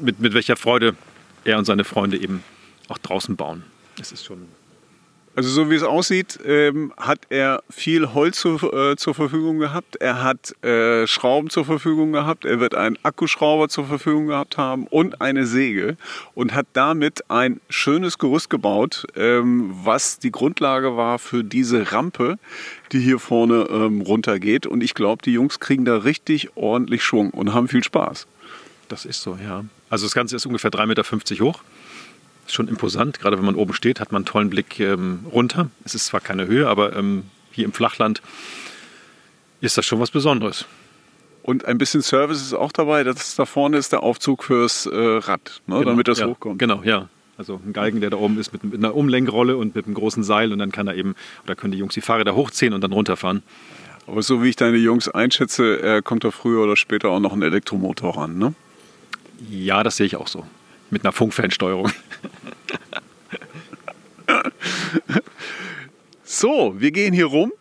[0.00, 0.96] mit, mit welcher Freude
[1.44, 2.42] er und seine Freunde eben
[2.88, 3.62] auch draußen bauen.
[4.00, 4.48] Es ist schon
[5.34, 9.96] also so wie es aussieht, ähm, hat er viel Holz zu, äh, zur Verfügung gehabt.
[9.96, 12.44] Er hat äh, Schrauben zur Verfügung gehabt.
[12.44, 15.96] Er wird einen Akkuschrauber zur Verfügung gehabt haben und eine Säge
[16.34, 22.38] und hat damit ein schönes Gerüst gebaut, ähm, was die Grundlage war für diese Rampe,
[22.92, 24.66] die hier vorne ähm, runtergeht.
[24.66, 28.26] Und ich glaube, die Jungs kriegen da richtig ordentlich Schwung und haben viel Spaß.
[28.88, 29.64] Das ist so, ja.
[29.88, 31.62] Also das Ganze ist ungefähr 3,50 Meter hoch
[32.46, 33.20] schon imposant.
[33.20, 35.70] Gerade wenn man oben steht, hat man einen tollen Blick ähm, runter.
[35.84, 38.22] Es ist zwar keine Höhe, aber ähm, hier im Flachland
[39.60, 40.66] ist das schon was Besonderes.
[41.42, 43.04] Und ein bisschen Service ist auch dabei.
[43.04, 46.58] Das da vorne ist der Aufzug fürs äh, Rad, ne, genau, damit das ja, hochkommt.
[46.58, 47.08] Genau, ja.
[47.38, 50.22] Also ein Galgen, der da oben ist mit, mit, einer Umlenkrolle und mit einem großen
[50.22, 52.92] Seil und dann kann er eben, oder können die Jungs die Fahrräder hochziehen und dann
[52.92, 53.42] runterfahren.
[54.06, 57.42] Aber so wie ich deine Jungs einschätze, kommt da früher oder später auch noch ein
[57.42, 58.54] Elektromotor ran, ne?
[59.48, 60.44] Ja, das sehe ich auch so
[60.92, 61.90] mit einer Funkfernsteuerung.
[66.24, 67.52] so, wir gehen hier rum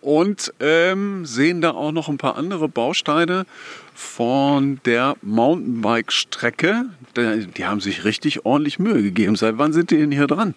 [0.00, 3.46] und ähm, sehen da auch noch ein paar andere Bausteine
[3.94, 6.86] von der Mountainbike-Strecke.
[7.16, 9.36] Die haben sich richtig ordentlich Mühe gegeben.
[9.36, 10.54] Seit wann sind die denn hier dran?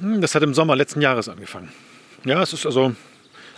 [0.00, 1.68] Hm, das hat im Sommer letzten Jahres angefangen.
[2.24, 2.94] Ja, es ist also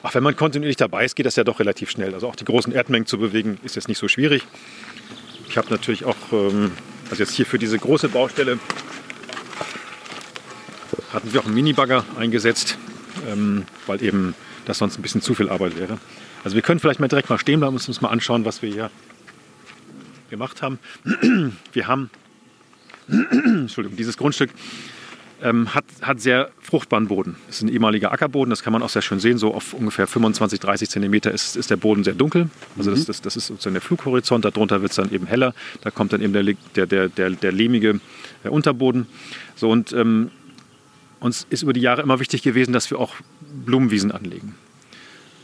[0.05, 2.13] Ach, wenn man kontinuierlich dabei ist, geht das ja doch relativ schnell.
[2.13, 4.43] Also auch die großen Erdmengen zu bewegen, ist jetzt nicht so schwierig.
[5.49, 6.73] Ich habe natürlich auch, ähm,
[7.13, 8.59] also jetzt hier für diese große Baustelle
[11.13, 12.79] hatten wir auch einen Minibagger eingesetzt,
[13.31, 15.99] ähm, weil eben das sonst ein bisschen zu viel Arbeit wäre.
[16.43, 18.73] Also wir können vielleicht mal direkt mal stehen bleiben und uns mal anschauen, was wir
[18.73, 18.91] hier
[20.31, 20.79] gemacht haben.
[21.75, 22.09] Wir haben
[23.09, 24.49] Entschuldigung, dieses Grundstück
[25.43, 27.37] ähm, hat, hat sehr fruchtbaren Boden.
[27.47, 29.39] Das ist ein ehemaliger Ackerboden, das kann man auch sehr schön sehen.
[29.39, 32.49] So auf ungefähr 25, 30 Zentimeter ist, ist der Boden sehr dunkel.
[32.79, 32.95] Also mhm.
[32.95, 35.55] das, das, das ist sozusagen der Flughorizont, darunter wird es dann eben heller.
[35.83, 36.45] Da kommt dann eben der,
[36.77, 38.01] der, der, der, der lehmige
[38.45, 39.07] der äh, Unterboden.
[39.57, 40.31] So, und ähm,
[41.21, 43.15] uns ist über die Jahre immer wichtig gewesen, dass wir auch
[43.65, 44.55] Blumenwiesen anlegen.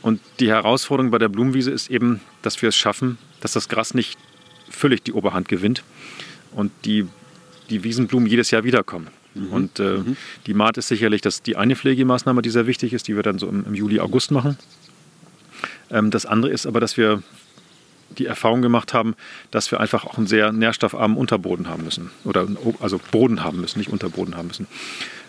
[0.02, 3.94] Und die Herausforderung bei der Blumenwiese ist eben, dass wir es schaffen, dass das Gras
[3.94, 4.18] nicht
[4.70, 5.82] völlig die Oberhand gewinnt
[6.52, 7.06] und die,
[7.68, 9.08] die Wiesenblumen jedes Jahr wiederkommen.
[9.34, 9.52] Mhm.
[9.52, 10.16] Und äh, mhm.
[10.46, 13.38] die Maat ist sicherlich das, die eine Pflegemaßnahme, die sehr wichtig ist, die wir dann
[13.38, 14.58] so im, im Juli, August machen.
[15.90, 17.22] Ähm, das andere ist aber, dass wir
[18.16, 19.14] die Erfahrung gemacht haben,
[19.50, 22.10] dass wir einfach auch einen sehr nährstoffarmen Unterboden haben müssen.
[22.24, 22.48] Oder
[22.80, 24.66] also Boden haben müssen, nicht Unterboden haben müssen.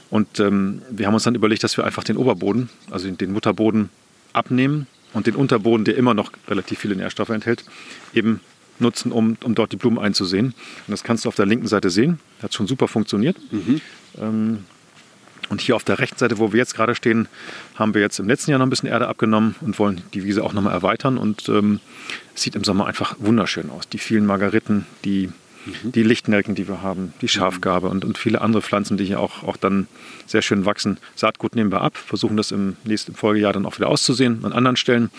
[0.09, 3.89] Und ähm, wir haben uns dann überlegt, dass wir einfach den Oberboden, also den Mutterboden
[4.33, 7.63] abnehmen und den Unterboden, der immer noch relativ viele Nährstoffe enthält,
[8.13, 8.39] eben
[8.81, 10.47] nutzen, um, um dort die Blumen einzusehen.
[10.47, 12.19] Und das kannst du auf der linken Seite sehen.
[12.41, 13.37] Hat schon super funktioniert.
[13.51, 13.81] Mhm.
[14.19, 14.59] Ähm,
[15.49, 17.27] und hier auf der rechten Seite, wo wir jetzt gerade stehen,
[17.75, 20.43] haben wir jetzt im letzten Jahr noch ein bisschen Erde abgenommen und wollen die Wiese
[20.43, 21.17] auch nochmal erweitern.
[21.17, 21.79] Und ähm,
[22.35, 23.89] es sieht im Sommer einfach wunderschön aus.
[23.89, 25.29] Die vielen Margariten, die
[25.65, 25.91] mhm.
[25.91, 29.43] die Lichtnelken, die wir haben, die Schafgabe und, und viele andere Pflanzen, die hier auch,
[29.43, 29.87] auch dann
[30.25, 30.97] sehr schön wachsen.
[31.15, 34.77] Saatgut nehmen wir ab, versuchen das im nächsten Folgejahr dann auch wieder auszusehen an anderen
[34.77, 35.09] Stellen,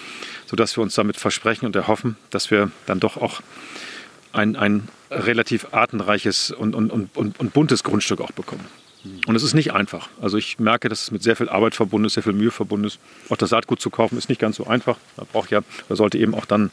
[0.46, 3.40] sodass wir uns damit versprechen und erhoffen, dass wir dann doch auch
[4.33, 8.64] ein, ein relativ artenreiches und, und, und, und buntes Grundstück auch bekommen.
[9.26, 10.09] Und es ist nicht einfach.
[10.20, 12.87] Also ich merke, dass es mit sehr viel Arbeit verbunden ist, sehr viel Mühe verbunden
[12.87, 12.98] ist.
[13.31, 14.98] Auch das Saatgut zu kaufen ist nicht ganz so einfach.
[15.16, 16.70] Man braucht ja, man sollte eben auch dann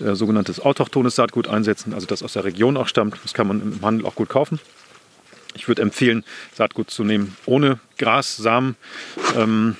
[0.00, 3.16] äh, sogenanntes autochthones Saatgut einsetzen, also das aus der Region auch stammt.
[3.22, 4.60] Das kann man im Handel auch gut kaufen.
[5.54, 8.76] Ich würde empfehlen, Saatgut zu nehmen ohne Gras, Samen.
[9.36, 9.76] Ähm,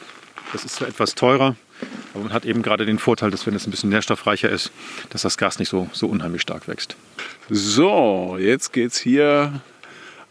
[0.53, 1.55] das ist zwar etwas teurer,
[2.13, 4.73] aber man hat eben gerade den Vorteil, dass wenn es ein bisschen nährstoffreicher ist,
[5.11, 6.97] dass das Gras nicht so, so unheimlich stark wächst.
[7.49, 9.61] So, jetzt geht es hier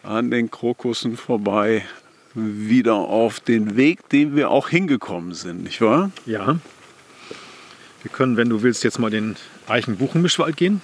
[0.04, 1.86] an den Krokussen vorbei
[2.34, 6.12] wieder auf den Weg, den wir auch hingekommen sind, nicht wahr?
[6.26, 6.60] Ja.
[8.04, 9.36] Wir können, wenn du willst, jetzt mal den
[9.70, 10.82] Eichen-Buchen-Mischwald gehen,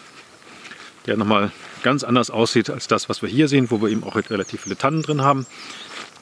[1.05, 1.51] der nochmal
[1.83, 4.77] ganz anders aussieht als das, was wir hier sehen, wo wir eben auch relativ viele
[4.77, 5.45] Tannen drin haben.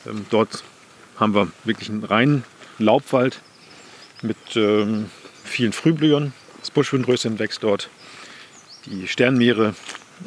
[0.06, 0.64] Ähm, dort
[1.18, 2.44] haben wir wirklich einen reinen
[2.80, 3.42] Laubwald
[4.22, 5.10] mit ähm,
[5.44, 6.34] vielen Frühblühern.
[6.60, 7.90] Das Buschwindröschen wächst dort,
[8.86, 9.76] die Sternmeere.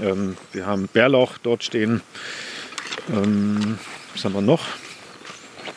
[0.01, 2.03] Ähm, wir haben Bärlauch dort stehen.
[3.11, 3.79] Ähm,
[4.13, 4.65] was haben wir noch?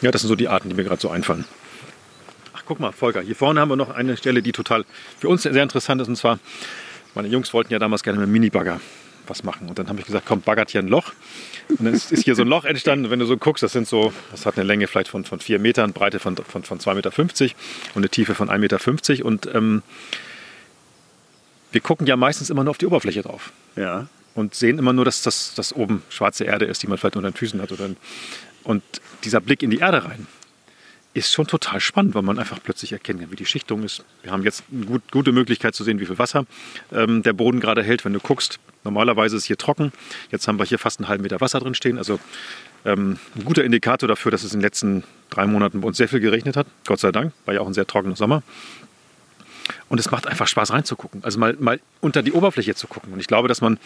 [0.02, 1.46] Ja, das sind so die Arten, die mir gerade so einfallen.
[2.70, 4.86] Guck mal, Volker, hier vorne haben wir noch eine Stelle, die total
[5.18, 6.08] für uns sehr interessant ist.
[6.08, 6.38] Und zwar,
[7.16, 8.80] meine Jungs wollten ja damals gerne mit einem Minibagger
[9.26, 9.70] was machen.
[9.70, 11.14] Und dann habe ich gesagt, komm, baggert hier ein Loch.
[11.68, 13.10] Und dann ist hier so ein Loch entstanden.
[13.10, 15.58] Wenn du so guckst, das sind so, das hat eine Länge vielleicht von, von 4
[15.58, 17.56] Metern, Breite von, von, von 2,50 Meter
[17.96, 19.26] und eine Tiefe von 1,50 Meter.
[19.26, 19.82] Und ähm,
[21.72, 23.52] wir gucken ja meistens immer nur auf die Oberfläche drauf.
[23.78, 24.10] Ja.
[24.36, 27.32] Und sehen immer nur, dass das dass oben schwarze Erde ist, die man vielleicht unter
[27.32, 27.72] den Füßen hat.
[27.72, 27.90] Oder,
[28.64, 28.84] und
[29.24, 30.28] dieser Blick in die Erde rein,
[31.14, 34.04] ist schon total spannend, weil man einfach plötzlich erkennen kann, wie die Schichtung ist.
[34.22, 36.46] Wir haben jetzt eine gut, gute Möglichkeit zu sehen, wie viel Wasser
[36.92, 38.60] ähm, der Boden gerade hält, wenn du guckst.
[38.84, 39.92] Normalerweise ist hier trocken.
[40.32, 41.98] Jetzt haben wir hier fast einen halben Meter Wasser drin stehen.
[41.98, 42.20] Also
[42.86, 46.08] ähm, ein guter Indikator dafür, dass es in den letzten drei Monaten bei uns sehr
[46.08, 46.68] viel geregnet hat.
[46.86, 48.44] Gott sei Dank, war ja auch ein sehr trockener Sommer.
[49.88, 53.14] Und es macht einfach Spaß reinzugucken, also mal, mal unter die Oberfläche zu gucken.
[53.14, 53.78] Und ich glaube, dass man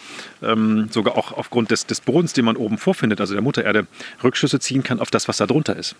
[0.42, 3.86] ähm, sogar auch aufgrund des, des Bodens, den man oben vorfindet, also der Muttererde,
[4.22, 5.94] Rückschlüsse ziehen kann auf das, was da drunter ist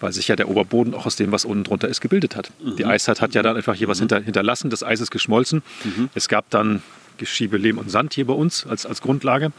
[0.00, 2.50] weil sich ja der Oberboden auch aus dem, was unten drunter ist, gebildet hat.
[2.62, 2.76] Mhm.
[2.76, 4.02] Die Eiszeit hat ja dann einfach hier was mhm.
[4.02, 5.62] hinter, hinterlassen, das Eis ist geschmolzen.
[5.84, 6.10] Mhm.
[6.14, 6.82] Es gab dann
[7.18, 9.52] Geschiebe, Lehm und Sand hier bei uns als, als Grundlage.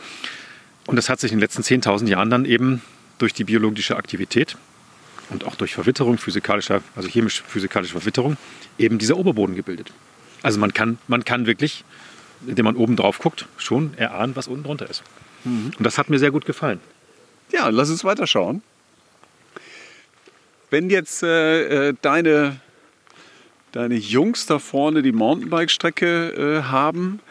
[0.87, 2.81] Und das hat sich in den letzten 10.000 Jahren dann eben
[3.17, 4.57] durch die biologische Aktivität
[5.29, 8.37] und auch durch Verwitterung, physikalischer, also chemisch-physikalische Verwitterung,
[8.77, 9.91] eben dieser Oberboden gebildet.
[10.43, 11.83] Also man kann, man kann wirklich,
[12.45, 15.01] indem man oben drauf guckt, schon erahnen, was unten drunter ist.
[15.43, 15.71] Mhm.
[15.77, 16.79] Und das hat mir sehr gut gefallen.
[17.51, 18.61] Ja, lass uns weiterschauen.
[20.75, 22.59] Wenn jetzt äh, äh, deine,
[23.71, 27.21] deine Jungs da vorne die Mountainbike-Strecke äh, haben,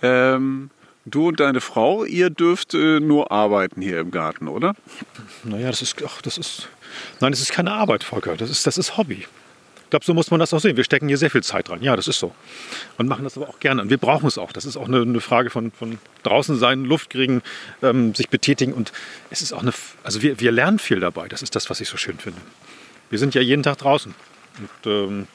[0.00, 0.70] ähm,
[1.04, 4.74] du und deine Frau, ihr dürft äh, nur arbeiten hier im Garten, oder?
[5.42, 6.70] Naja, das ist, ach, das ist,
[7.20, 8.38] nein, das ist keine Arbeit, Volker.
[8.38, 9.26] Das ist, das ist Hobby.
[9.82, 10.78] Ich glaube, so muss man das auch sehen.
[10.78, 11.82] Wir stecken hier sehr viel Zeit dran.
[11.82, 12.34] Ja, das ist so.
[12.96, 13.82] Und machen das aber auch gerne.
[13.82, 14.50] Und wir brauchen es auch.
[14.50, 17.42] Das ist auch eine, eine Frage von, von draußen sein, Luft kriegen,
[17.82, 18.72] ähm, sich betätigen.
[18.72, 18.92] Und
[19.28, 21.28] es ist auch eine, also wir, wir lernen viel dabei.
[21.28, 22.40] Das ist das, was ich so schön finde
[23.14, 24.12] wir sind ja jeden Tag draußen.
[24.58, 25.26] Und ähm,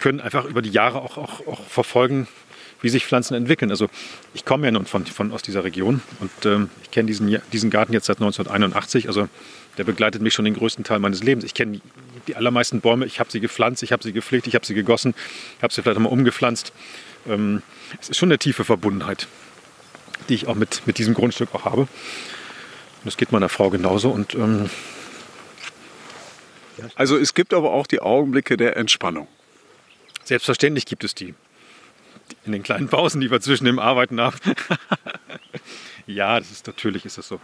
[0.00, 2.28] können einfach über die Jahre auch, auch, auch verfolgen,
[2.80, 3.70] wie sich Pflanzen entwickeln.
[3.70, 3.88] Also
[4.32, 7.68] ich komme ja nun von, von aus dieser Region und ähm, ich kenne diesen, diesen
[7.68, 9.06] Garten jetzt seit 1981.
[9.08, 9.28] Also
[9.76, 11.44] der begleitet mich schon den größten Teil meines Lebens.
[11.44, 11.78] Ich kenne
[12.26, 15.14] die allermeisten Bäume, ich habe sie gepflanzt, ich habe sie gepflegt, ich habe sie gegossen,
[15.58, 16.72] ich habe sie vielleicht auch mal umgepflanzt.
[17.28, 17.60] Ähm,
[18.00, 19.28] es ist schon eine tiefe Verbundenheit,
[20.30, 21.82] die ich auch mit, mit diesem Grundstück auch habe.
[21.82, 21.88] Und
[23.04, 24.08] das geht meiner Frau genauso.
[24.08, 24.70] Und, ähm,
[26.94, 29.28] also es gibt aber auch die Augenblicke der Entspannung.
[30.24, 31.34] Selbstverständlich gibt es die.
[32.44, 34.38] In den kleinen Pausen, die wir zwischen dem Arbeiten haben.
[36.06, 37.40] ja, das ist natürlich ist das so.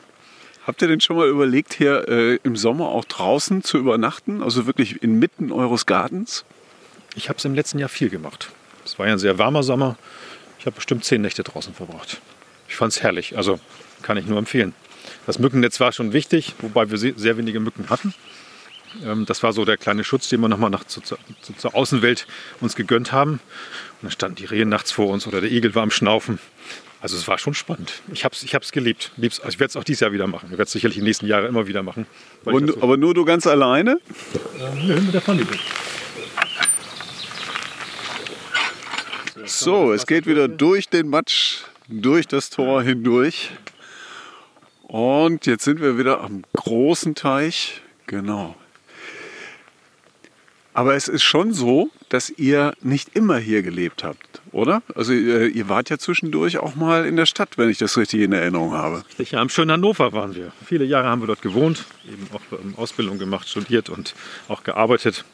[0.67, 4.43] Habt ihr denn schon mal überlegt, hier äh, im Sommer auch draußen zu übernachten?
[4.43, 6.45] Also wirklich inmitten eures Gartens?
[7.15, 8.51] Ich habe es im letzten Jahr viel gemacht.
[8.85, 9.97] Es war ja ein sehr warmer Sommer.
[10.59, 12.21] Ich habe bestimmt zehn Nächte draußen verbracht.
[12.69, 13.37] Ich fand es herrlich.
[13.37, 13.59] Also
[14.03, 14.75] kann ich nur empfehlen.
[15.27, 18.15] Das Mückennetz war schon wichtig, wobei wir sehr wenige Mücken hatten.
[19.05, 21.17] Ähm, das war so der kleine Schutz, den wir nochmal nach, zu, zu,
[21.57, 22.27] zur Außenwelt
[22.61, 23.33] uns gegönnt haben.
[23.33, 23.41] Und
[24.03, 26.39] dann standen die Rehe nachts vor uns oder der Igel war am Schnaufen.
[27.01, 28.01] Also es war schon spannend.
[28.13, 29.11] Ich habe es ich hab's geliebt.
[29.17, 30.47] Lieb's, also ich werde es auch dieses Jahr wieder machen.
[30.47, 32.07] Ich werde es sicherlich die nächsten Jahre immer wieder machen.
[32.45, 33.99] Und, so aber nur du ganz alleine?
[34.61, 35.59] Ähm, nö, mit der Familie.
[39.45, 43.51] So, es geht wieder durch den Matsch, durch das Tor hindurch.
[44.83, 47.83] Und jetzt sind wir wieder am großen Teich.
[48.07, 48.55] Genau.
[50.75, 54.83] Aber es ist schon so, dass ihr nicht immer hier gelebt habt, oder?
[54.95, 58.23] Also ihr, ihr, wart ja zwischendurch auch mal in der Stadt, wenn ich das richtig
[58.23, 59.05] in Erinnerung habe.
[59.19, 60.53] Ja, im schönen Hannover waren wir.
[60.65, 64.15] Viele Jahre haben wir dort gewohnt, eben auch Ausbildung gemacht, studiert und
[64.49, 65.27] auch gearbeitet.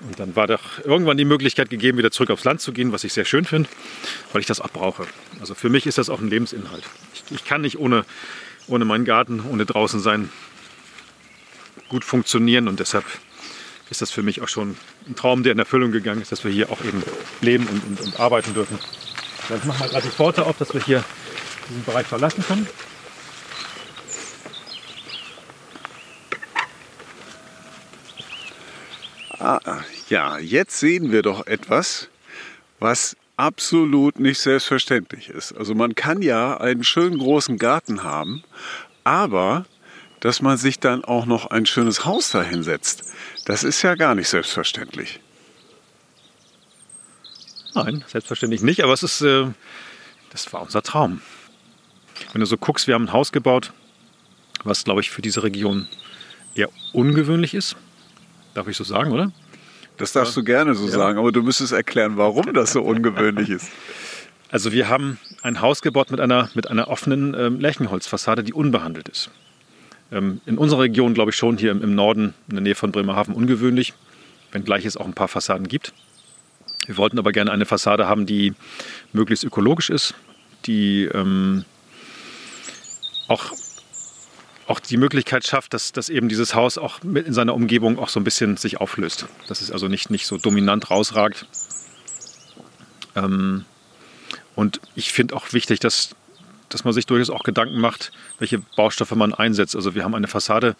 [0.00, 3.04] Und dann war doch irgendwann die Möglichkeit gegeben, wieder zurück aufs Land zu gehen, was
[3.04, 3.68] ich sehr schön finde,
[4.32, 5.06] weil ich das auch brauche.
[5.40, 6.84] Also für mich ist das auch ein Lebensinhalt.
[7.14, 8.04] Ich, ich kann nicht ohne,
[8.66, 10.30] ohne meinen Garten, ohne draußen sein,
[11.88, 13.04] gut funktionieren und deshalb
[13.90, 14.76] ist das für mich auch schon
[15.08, 17.02] ein Traum, der in Erfüllung gegangen ist, dass wir hier auch eben
[17.40, 18.78] leben und, und, und arbeiten dürfen.
[19.48, 21.04] Jetzt machen wir gerade die Pforte auf, dass wir hier
[21.68, 22.66] diesen Bereich verlassen können.
[29.38, 32.08] Ah, ja, jetzt sehen wir doch etwas,
[32.80, 35.52] was absolut nicht selbstverständlich ist.
[35.52, 38.42] Also man kann ja einen schönen großen Garten haben,
[39.04, 39.64] aber
[40.20, 43.04] dass man sich dann auch noch ein schönes Haus dahin setzt.
[43.44, 45.20] Das ist ja gar nicht selbstverständlich.
[47.74, 49.46] Nein, selbstverständlich nicht, aber es ist, äh,
[50.30, 51.20] das war unser Traum.
[52.32, 53.72] Wenn du so guckst, wir haben ein Haus gebaut,
[54.64, 55.86] was, glaube ich, für diese Region
[56.54, 57.76] eher ungewöhnlich ist.
[58.54, 59.32] Darf ich so sagen, oder?
[59.98, 60.92] Das darfst du gerne so ja.
[60.92, 63.68] sagen, aber du müsstest erklären, warum das so ungewöhnlich ist.
[64.50, 69.08] Also wir haben ein Haus gebaut mit einer, mit einer offenen ähm, Lärchenholzfassade, die unbehandelt
[69.08, 69.30] ist.
[70.10, 73.34] Ähm, in unserer Region, glaube ich, schon hier im, Norden, in der Nähe von Bremerhaven,
[73.34, 73.94] ungewöhnlich,
[74.52, 75.92] wenngleich es auch ein paar Fassaden gibt.
[76.86, 78.54] Wir wollten aber gerne eine Fassade haben, die
[79.12, 80.14] möglichst ökologisch ist,
[80.64, 81.64] die ähm,
[83.28, 83.52] auch,
[84.66, 88.08] auch die Möglichkeit schafft, dass, dass eben dieses Haus auch mit in seiner Umgebung auch
[88.08, 89.26] so ein bisschen sich auflöst.
[89.48, 91.46] Dass es also nicht, nicht so dominant rausragt.
[93.14, 93.66] Ähm,
[94.54, 96.16] und ich finde auch wichtig, dass
[96.68, 99.76] dass man sich durchaus auch Gedanken macht, welche Baustoffe man einsetzt.
[99.76, 100.76] Also wir haben eine Fassade,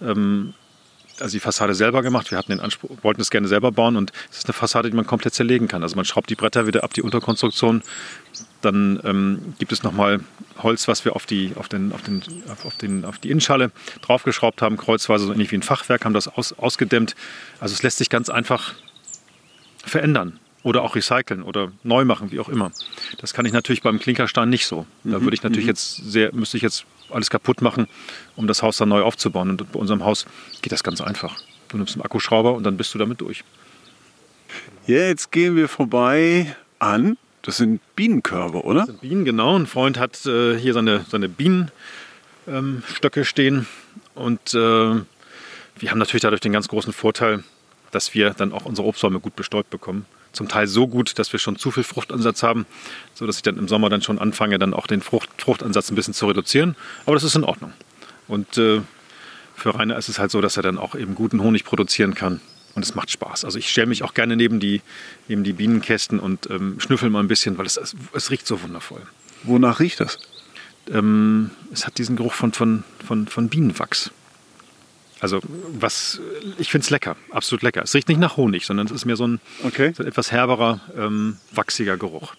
[0.00, 0.54] ähm,
[1.20, 2.30] also die Fassade selber gemacht.
[2.30, 4.96] Wir hatten den Anspruch, wollten es gerne selber bauen und es ist eine Fassade, die
[4.96, 5.82] man komplett zerlegen kann.
[5.82, 7.82] Also man schraubt die Bretter wieder ab, die Unterkonstruktion.
[8.62, 10.20] Dann ähm, gibt es nochmal
[10.62, 12.22] Holz, was wir auf die, auf, den, auf, den,
[12.64, 13.70] auf, den, auf die Innenschale
[14.02, 17.14] draufgeschraubt haben, kreuzweise, so ähnlich wie ein Fachwerk, haben das aus, ausgedämmt.
[17.58, 18.74] Also es lässt sich ganz einfach
[19.84, 22.70] verändern oder auch recyceln oder neu machen, wie auch immer.
[23.18, 24.86] Das kann ich natürlich beim Klinkerstein nicht so.
[25.04, 25.70] Da mhm, würde ich natürlich mhm.
[25.70, 27.88] jetzt sehr, müsste ich jetzt alles kaputt machen,
[28.36, 29.50] um das Haus dann neu aufzubauen.
[29.50, 30.26] Und bei unserem Haus
[30.62, 31.40] geht das ganz einfach.
[31.68, 33.42] Du nimmst einen Akkuschrauber und dann bist du damit durch.
[34.86, 37.16] Jetzt gehen wir vorbei an.
[37.42, 38.80] Das sind Bienenkörbe, oder?
[38.80, 39.56] Das sind Bienen, genau.
[39.56, 43.66] Ein Freund hat äh, hier seine, seine Bienenstöcke ähm, stehen.
[44.14, 47.44] Und äh, wir haben natürlich dadurch den ganz großen Vorteil,
[47.92, 51.40] dass wir dann auch unsere Obstbäume gut bestäubt bekommen zum Teil so gut, dass wir
[51.40, 52.66] schon zu viel Fruchtansatz haben,
[53.14, 56.14] sodass ich dann im Sommer dann schon anfange, dann auch den Frucht, Fruchtansatz ein bisschen
[56.14, 56.76] zu reduzieren.
[57.06, 57.72] Aber das ist in Ordnung.
[58.28, 58.80] Und äh,
[59.56, 62.40] für Rainer ist es halt so, dass er dann auch eben guten Honig produzieren kann.
[62.74, 63.44] Und es macht Spaß.
[63.44, 64.80] Also ich stelle mich auch gerne neben die,
[65.26, 68.62] neben die Bienenkästen und ähm, schnüffel mal ein bisschen, weil es, es, es, riecht so
[68.62, 69.02] wundervoll.
[69.42, 70.18] Wonach riecht das?
[70.88, 74.12] Ähm, es hat diesen Geruch von, von, von, von Bienenwachs.
[75.20, 75.40] Also
[75.78, 76.20] was,
[76.58, 77.82] ich finde es lecker, absolut lecker.
[77.82, 79.92] Es riecht nicht nach Honig, sondern es ist mehr so ein, okay.
[79.94, 82.34] so ein etwas herberer, ähm, wachsiger Geruch.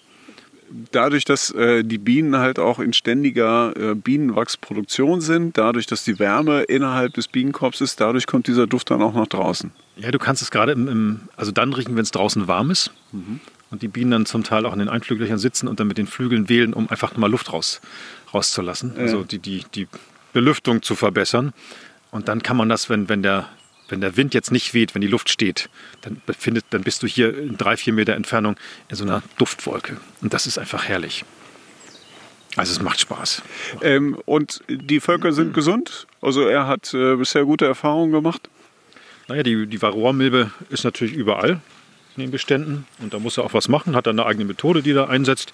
[0.91, 6.19] dadurch, dass äh, die Bienen halt auch in ständiger äh, Bienenwachsproduktion sind, dadurch, dass die
[6.19, 9.71] Wärme innerhalb des Bienenkorbs ist, dadurch kommt dieser Duft dann auch nach draußen.
[9.97, 12.91] Ja, du kannst es gerade im, im, also dann riechen, wenn es draußen warm ist.
[13.11, 13.39] Mhm.
[13.69, 16.07] Und die Bienen dann zum Teil auch in den Einflüglöchern sitzen und dann mit den
[16.07, 17.79] Flügeln wählen, um einfach mal Luft raus,
[18.33, 18.93] rauszulassen.
[18.95, 19.03] Ja.
[19.03, 19.87] Also die, die, die
[20.33, 21.53] Belüftung zu verbessern.
[22.11, 23.49] Und dann kann man das, wenn, wenn der
[23.91, 25.69] wenn der Wind jetzt nicht weht, wenn die Luft steht,
[26.01, 28.55] dann, befindet, dann bist du hier in drei, vier Meter Entfernung
[28.87, 29.97] in so einer Duftwolke.
[30.21, 31.25] Und das ist einfach herrlich.
[32.55, 33.43] Also es macht Spaß.
[33.81, 36.07] Ähm, und die Völker sind gesund?
[36.21, 38.49] Also er hat äh, bisher gute Erfahrungen gemacht?
[39.27, 41.61] Naja, die, die Varroa-Milbe ist natürlich überall
[42.15, 42.85] in den Beständen.
[42.99, 45.53] Und da muss er auch was machen, hat er eine eigene Methode, die er einsetzt.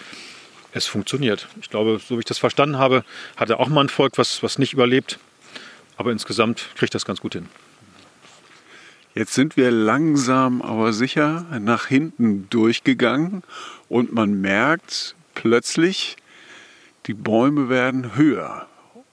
[0.74, 1.48] Es funktioniert.
[1.62, 3.04] Ich glaube, so wie ich das verstanden habe,
[3.36, 5.20] hat er auch mal ein Volk, was, was nicht überlebt.
[5.97, 7.47] Aber insgesamt kriegt das ganz gut hin.
[9.15, 13.41] Jetzt sind wir langsam aber sicher nach hinten durchgegangen
[13.89, 16.17] und man merkt plötzlich,
[17.07, 18.67] die Bäume werden höher.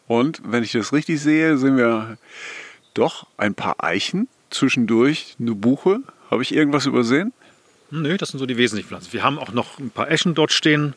[0.07, 2.19] Und wenn ich das richtig sehe, sehen wir
[2.93, 6.01] doch ein paar Eichen, zwischendurch eine Buche.
[6.31, 7.33] Habe ich irgendwas übersehen?
[7.91, 9.13] Nö, das sind so die wesentlichen Pflanzen.
[9.13, 10.95] Wir haben auch noch ein paar Eschen dort stehen.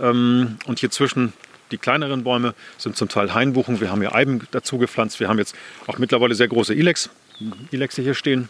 [0.00, 1.32] Ähm, und hier zwischen
[1.70, 3.80] die kleineren Bäume sind zum Teil Hainbuchen.
[3.80, 5.20] Wir haben hier Eiben dazu gepflanzt.
[5.20, 5.54] Wir haben jetzt
[5.86, 7.10] auch mittlerweile sehr große Ilex.
[7.70, 8.48] Ilexe hier stehen.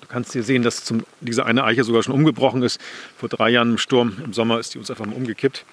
[0.00, 2.80] Du kannst hier sehen, dass zum, diese eine Eiche sogar schon umgebrochen ist.
[3.18, 5.64] Vor drei Jahren im Sturm, im Sommer ist die uns einfach mal umgekippt.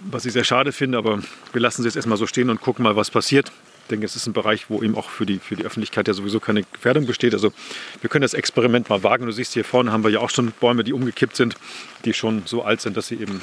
[0.00, 1.20] Was ich sehr schade finde, aber
[1.52, 3.50] wir lassen sie jetzt erstmal so stehen und gucken mal, was passiert.
[3.82, 6.14] Ich denke, es ist ein Bereich, wo eben auch für die, für die Öffentlichkeit ja
[6.14, 7.32] sowieso keine Gefährdung besteht.
[7.32, 7.52] Also
[8.00, 9.26] wir können das Experiment mal wagen.
[9.26, 11.56] Du siehst hier vorne haben wir ja auch schon Bäume, die umgekippt sind,
[12.04, 13.40] die schon so alt sind, dass sie eben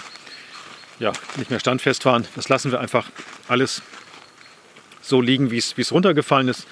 [0.99, 2.25] ja, nicht mehr standfest waren.
[2.35, 3.09] Das lassen wir einfach
[3.47, 3.81] alles
[5.01, 6.67] so liegen, wie es runtergefallen ist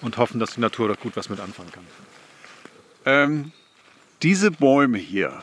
[0.00, 1.84] und hoffen, dass die Natur dort gut was mit anfangen kann.
[3.04, 3.52] Ähm,
[4.22, 5.42] diese Bäume hier,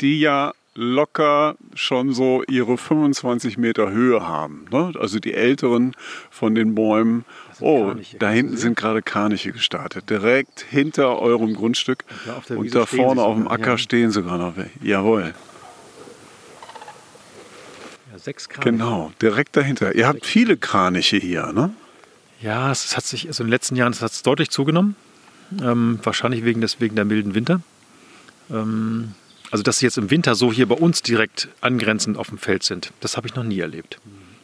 [0.00, 4.66] die ja locker schon so ihre 25 Meter Höhe haben.
[4.70, 4.92] Ne?
[4.98, 5.94] Also die älteren
[6.30, 7.24] von den Bäumen.
[7.60, 10.08] Oh, da hinten sind gerade Kraniche gestartet.
[10.08, 12.04] Direkt hinter eurem Grundstück.
[12.48, 13.78] Und, und da vorne auf dem Acker ja.
[13.78, 14.54] stehen sogar noch.
[14.80, 15.34] Jawohl.
[18.18, 18.70] Sechs Kraniche.
[18.70, 19.94] Genau, direkt dahinter.
[19.94, 21.70] Ihr habt viele Kraniche hier, ne?
[22.40, 24.96] Ja, es hat sich, also in den letzten Jahren hat es deutlich zugenommen.
[25.62, 27.60] Ähm, wahrscheinlich wegen, des, wegen der milden Winter.
[28.50, 29.14] Ähm,
[29.50, 32.62] also, dass sie jetzt im Winter so hier bei uns direkt angrenzend auf dem Feld
[32.62, 33.98] sind, das habe ich noch nie erlebt.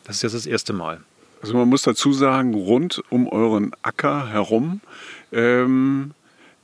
[0.05, 1.01] Das ist jetzt das erste Mal.
[1.43, 4.81] Also man muss dazu sagen, rund um euren Acker herum
[5.31, 6.13] ähm,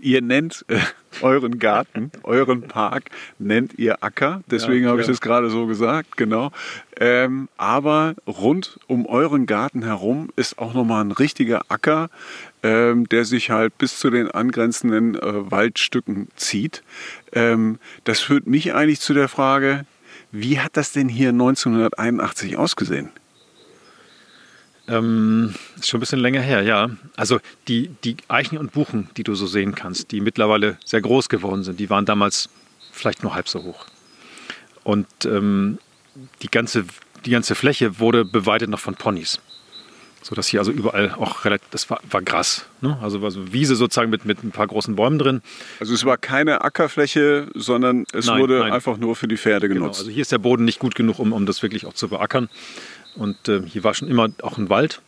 [0.00, 0.78] Ihr nennt äh,
[1.22, 4.42] euren Garten, euren Park, nennt ihr Acker.
[4.50, 6.50] Deswegen ja, habe ich das gerade so gesagt, genau.
[6.98, 12.08] Ähm, aber rund um euren Garten herum ist auch nochmal ein richtiger Acker,
[12.62, 16.82] ähm, der sich halt bis zu den angrenzenden äh, Waldstücken zieht.
[17.32, 19.84] Ähm, das führt mich eigentlich zu der Frage,
[20.32, 23.10] wie hat das denn hier 1981 ausgesehen?
[24.90, 26.90] Ähm, ist schon ein bisschen länger her, ja.
[27.16, 31.28] Also die, die Eichen und Buchen, die du so sehen kannst, die mittlerweile sehr groß
[31.28, 32.48] geworden sind, die waren damals
[32.90, 33.86] vielleicht nur halb so hoch.
[34.82, 35.78] Und ähm,
[36.42, 36.84] die, ganze,
[37.24, 39.40] die ganze Fläche wurde beweidet noch von Ponys.
[40.22, 42.66] So dass hier also überall auch relativ, das war, war Gras.
[42.82, 42.98] Ne?
[43.00, 45.40] Also war so Wiese sozusagen mit, mit ein paar großen Bäumen drin.
[45.78, 48.72] Also es war keine Ackerfläche, sondern es nein, wurde nein.
[48.72, 50.00] einfach nur für die Pferde genau, genutzt.
[50.00, 52.08] Genau, also hier ist der Boden nicht gut genug, um, um das wirklich auch zu
[52.08, 52.50] beackern.
[53.16, 55.00] Und äh, hier war schon immer auch ein Wald.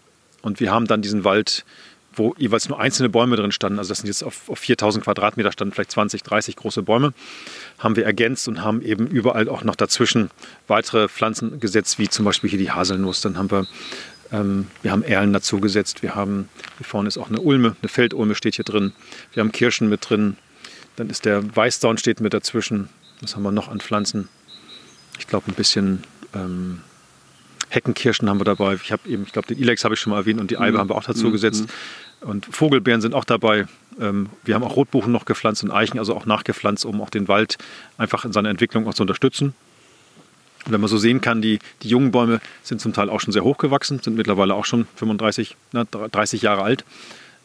[0.43, 1.65] Und wir haben dann diesen Wald,
[2.15, 5.53] wo jeweils nur einzelne Bäume drin standen, also das sind jetzt auf, auf 4000 Quadratmeter
[5.53, 7.15] standen vielleicht 20, 30 große Bäume,
[7.79, 10.31] haben wir ergänzt und haben eben überall auch noch dazwischen
[10.67, 13.21] weitere Pflanzen gesetzt, wie zum Beispiel hier die Haselnuss.
[13.21, 13.67] Dann haben wir,
[14.31, 16.03] ähm, wir haben Erlen dazu gesetzt.
[16.03, 18.93] Wir haben, hier vorne ist auch eine Ulme, eine Feldulme steht hier drin.
[19.33, 20.37] Wir haben Kirschen mit drin.
[20.97, 22.89] Dann ist der Weißdorn steht mit dazwischen.
[23.21, 24.29] Was haben wir noch an Pflanzen?
[25.19, 26.03] Ich glaube ein bisschen
[26.35, 26.81] ähm,
[27.73, 28.75] Heckenkirschen haben wir dabei.
[28.75, 30.77] Ich habe eben, ich glaube, den Ilex habe ich schon mal erwähnt und die Eibe
[30.77, 30.81] mhm.
[30.81, 31.33] haben wir auch dazu mhm.
[31.33, 31.65] gesetzt.
[32.21, 33.67] Und Vogelbeeren sind auch dabei.
[34.01, 37.29] Ähm, wir haben auch Rotbuchen noch gepflanzt und Eichen, also auch nachgepflanzt, um auch den
[37.29, 37.59] Wald
[37.99, 39.55] einfach in seiner Entwicklung auch zu unterstützen.
[40.65, 43.33] Und wenn man so sehen kann, die, die jungen Bäume sind zum Teil auch schon
[43.33, 46.85] sehr hoch gewachsen, sind mittlerweile auch schon 35, na, 30 Jahre alt,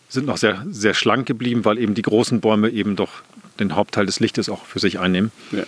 [0.10, 3.24] sind noch sehr, sehr schlank geblieben, weil eben die großen Bäume eben doch
[3.60, 5.32] den Hauptteil des Lichtes auch für sich einnehmen.
[5.52, 5.64] Ja.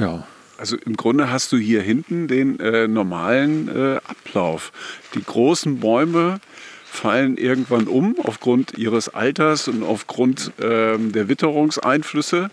[0.00, 0.26] ja.
[0.62, 4.70] Also im Grunde hast du hier hinten den äh, normalen äh, Ablauf.
[5.12, 6.38] Die großen Bäume
[6.84, 12.52] fallen irgendwann um aufgrund ihres Alters und aufgrund ähm, der Witterungseinflüsse.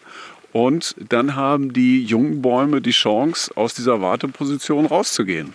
[0.54, 5.54] Und dann haben die jungen Bäume die Chance, aus dieser Warteposition rauszugehen.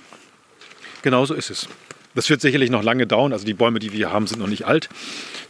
[1.02, 1.68] Genau so ist es.
[2.14, 3.32] Das wird sicherlich noch lange dauern.
[3.32, 4.88] Also die Bäume, die wir haben, sind noch nicht alt.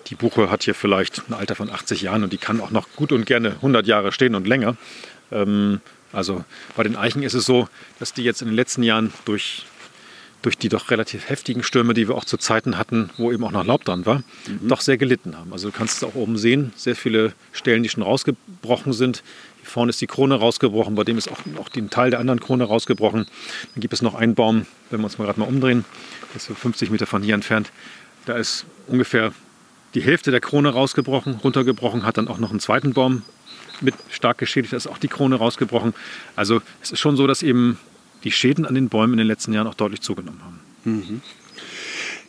[0.06, 2.88] Die Buche hat hier vielleicht ein Alter von 80 Jahren und die kann auch noch
[2.96, 4.78] gut und gerne 100 Jahre stehen und länger.
[5.30, 5.82] Ähm,
[6.14, 6.44] Also
[6.76, 9.64] bei den Eichen ist es so, dass die jetzt in den letzten Jahren durch,
[10.42, 13.50] durch die doch relativ heftigen Stürme, die wir auch zu Zeiten hatten, wo eben auch
[13.50, 14.68] noch Laub dran war, mhm.
[14.68, 15.52] doch sehr gelitten haben.
[15.52, 19.22] Also du kannst es auch oben sehen, sehr viele Stellen, die schon rausgebrochen sind.
[19.60, 22.40] Hier vorne ist die Krone rausgebrochen, bei dem ist auch, auch den Teil der anderen
[22.40, 23.26] Krone rausgebrochen.
[23.74, 25.84] Dann gibt es noch einen Baum, wenn wir uns mal gerade mal umdrehen,
[26.30, 27.72] der ist so 50 Meter von hier entfernt.
[28.26, 29.32] Da ist ungefähr
[29.94, 33.22] die Hälfte der Krone rausgebrochen, runtergebrochen, hat dann auch noch einen zweiten Baum
[33.80, 35.94] mit stark geschädigt, da ist auch die Krone rausgebrochen.
[36.36, 37.78] Also es ist schon so, dass eben
[38.24, 40.60] die Schäden an den Bäumen in den letzten Jahren auch deutlich zugenommen haben.
[40.84, 41.22] Mhm.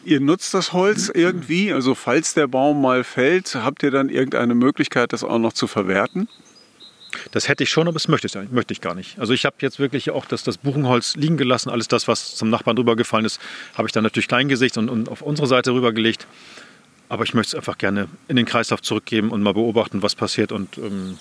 [0.03, 4.53] Ihr nutzt das Holz irgendwie, also falls der Baum mal fällt, habt ihr dann irgendeine
[4.53, 6.27] Möglichkeit, das auch noch zu verwerten?
[7.31, 9.17] Das hätte ich schon, aber das möchte ich, möchte ich gar nicht.
[9.17, 11.69] Also ich habe jetzt wirklich auch das, das Buchenholz liegen gelassen.
[11.69, 13.39] Alles das, was zum Nachbarn drüber gefallen ist,
[13.75, 16.27] habe ich dann natürlich klein gesicht und, und auf unsere Seite rübergelegt.
[17.09, 20.51] Aber ich möchte es einfach gerne in den Kreislauf zurückgeben und mal beobachten, was passiert.
[20.51, 21.17] Und ähm,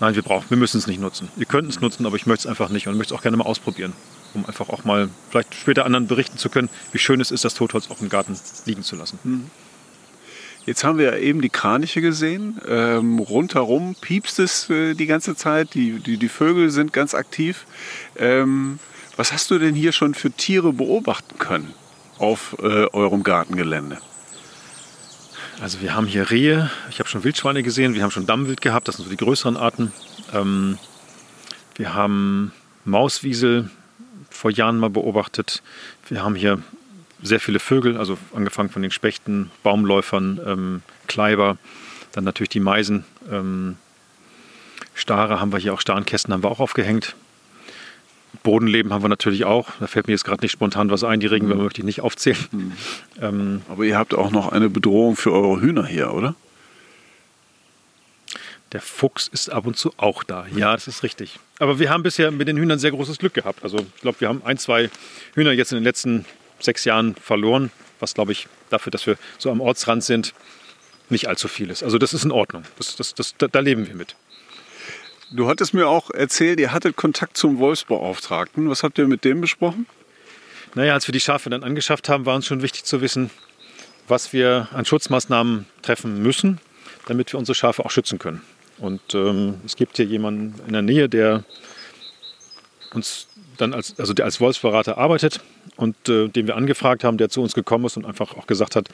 [0.00, 1.28] nein, wir brauchen, wir müssen es nicht nutzen.
[1.36, 3.36] Wir könnten es nutzen, aber ich möchte es einfach nicht und möchte es auch gerne
[3.36, 3.92] mal ausprobieren,
[4.34, 7.54] um einfach auch mal vielleicht später anderen berichten zu können, wie schön es ist, das
[7.54, 9.18] Totholz auch im Garten liegen zu lassen.
[9.22, 9.50] Mhm.
[10.66, 12.60] Jetzt haben wir ja eben die Kraniche gesehen.
[12.68, 15.74] Ähm, rundherum piepst es äh, die ganze Zeit.
[15.74, 17.66] Die, die, die, Vögel sind ganz aktiv.
[18.16, 18.78] Ähm,
[19.16, 21.74] was hast du denn hier schon für Tiere beobachten können
[22.18, 23.98] auf äh, eurem Gartengelände?
[25.60, 28.88] Also wir haben hier Rehe, ich habe schon Wildschweine gesehen, wir haben schon Dammwild gehabt,
[28.88, 29.92] das sind so die größeren Arten.
[30.32, 30.78] Ähm,
[31.76, 32.52] wir haben
[32.86, 33.68] Mauswiesel
[34.30, 35.62] vor Jahren mal beobachtet.
[36.08, 36.62] Wir haben hier
[37.22, 41.58] sehr viele Vögel, also angefangen von den Spechten, Baumläufern, ähm, Kleiber,
[42.12, 43.04] dann natürlich die Meisen.
[43.30, 43.76] Ähm,
[44.94, 47.14] Stare haben wir hier auch, Starnkästen haben wir auch aufgehängt.
[48.42, 49.68] Bodenleben haben wir natürlich auch.
[49.80, 51.20] Da fällt mir jetzt gerade nicht spontan was ein.
[51.20, 51.64] Die Regenwürmer mhm.
[51.64, 52.38] möchte ich nicht aufzählen.
[52.52, 52.72] Mhm.
[53.20, 56.34] Ähm, Aber ihr habt auch noch eine Bedrohung für eure Hühner hier, oder?
[58.72, 60.46] Der Fuchs ist ab und zu auch da.
[60.56, 61.38] Ja, das ist richtig.
[61.58, 63.62] Aber wir haben bisher mit den Hühnern sehr großes Glück gehabt.
[63.62, 64.88] Also ich glaube, wir haben ein, zwei
[65.34, 66.24] Hühner jetzt in den letzten
[66.60, 70.32] sechs Jahren verloren, was glaube ich dafür, dass wir so am Ortsrand sind,
[71.10, 71.82] nicht allzu viel ist.
[71.82, 72.62] Also das ist in Ordnung.
[72.78, 74.14] Das, das, das, da, da leben wir mit.
[75.32, 78.68] Du hattest mir auch erzählt, ihr hattet Kontakt zum Wolfsbeauftragten.
[78.68, 79.86] Was habt ihr mit dem besprochen?
[80.74, 83.30] Naja, als wir die Schafe dann angeschafft haben, war uns schon wichtig zu wissen,
[84.08, 86.60] was wir an Schutzmaßnahmen treffen müssen,
[87.06, 88.42] damit wir unsere Schafe auch schützen können.
[88.78, 91.44] Und ähm, es gibt hier jemanden in der Nähe, der
[92.92, 95.40] uns dann als, also der als Wolfsberater arbeitet
[95.76, 98.74] und äh, den wir angefragt haben, der zu uns gekommen ist und einfach auch gesagt
[98.74, 98.88] hat,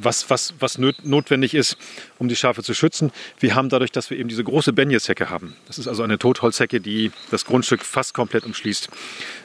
[0.00, 1.76] was, was, was notwendig ist,
[2.18, 3.12] um die Schafe zu schützen.
[3.40, 6.80] Wir haben dadurch, dass wir eben diese große Benjeshecke haben, das ist also eine Totholzhecke,
[6.80, 8.88] die das Grundstück fast komplett umschließt,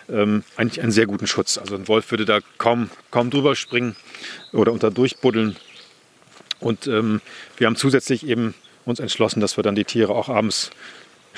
[0.09, 1.57] ähm, eigentlich einen sehr guten Schutz.
[1.57, 3.95] Also ein Wolf würde da kaum, kaum drüber springen
[4.51, 5.55] oder unter durchbuddeln.
[6.59, 7.21] Und ähm,
[7.57, 8.53] wir haben zusätzlich eben
[8.85, 10.71] uns entschlossen, dass wir dann die Tiere auch abends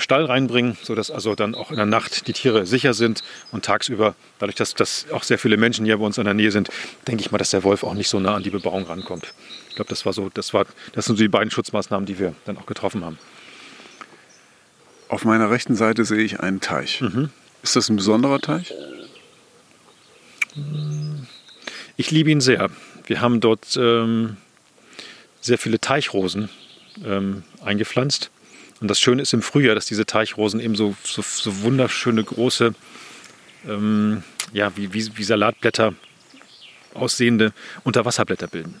[0.02, 3.22] Stall reinbringen, sodass also dann auch in der Nacht die Tiere sicher sind
[3.52, 6.50] und tagsüber, dadurch, dass, dass auch sehr viele Menschen hier bei uns in der Nähe
[6.50, 6.68] sind,
[7.06, 9.32] denke ich mal, dass der Wolf auch nicht so nah an die Bebauung rankommt.
[9.68, 12.34] Ich glaube, das war so, das war, das sind so die beiden Schutzmaßnahmen, die wir
[12.44, 13.18] dann auch getroffen haben.
[15.08, 17.00] Auf meiner rechten Seite sehe ich einen Teich.
[17.00, 17.30] Mhm.
[17.62, 18.72] Ist das ein besonderer Teich?
[21.96, 22.70] Ich liebe ihn sehr.
[23.06, 24.36] Wir haben dort ähm,
[25.40, 26.48] sehr viele Teichrosen
[27.04, 28.30] ähm, eingepflanzt.
[28.82, 32.74] Und das Schöne ist im Frühjahr, dass diese Teichrosen eben so, so, so wunderschöne große,
[33.68, 35.94] ähm, ja, wie, wie, wie Salatblätter
[36.92, 37.52] aussehende
[37.84, 38.80] Unterwasserblätter bilden.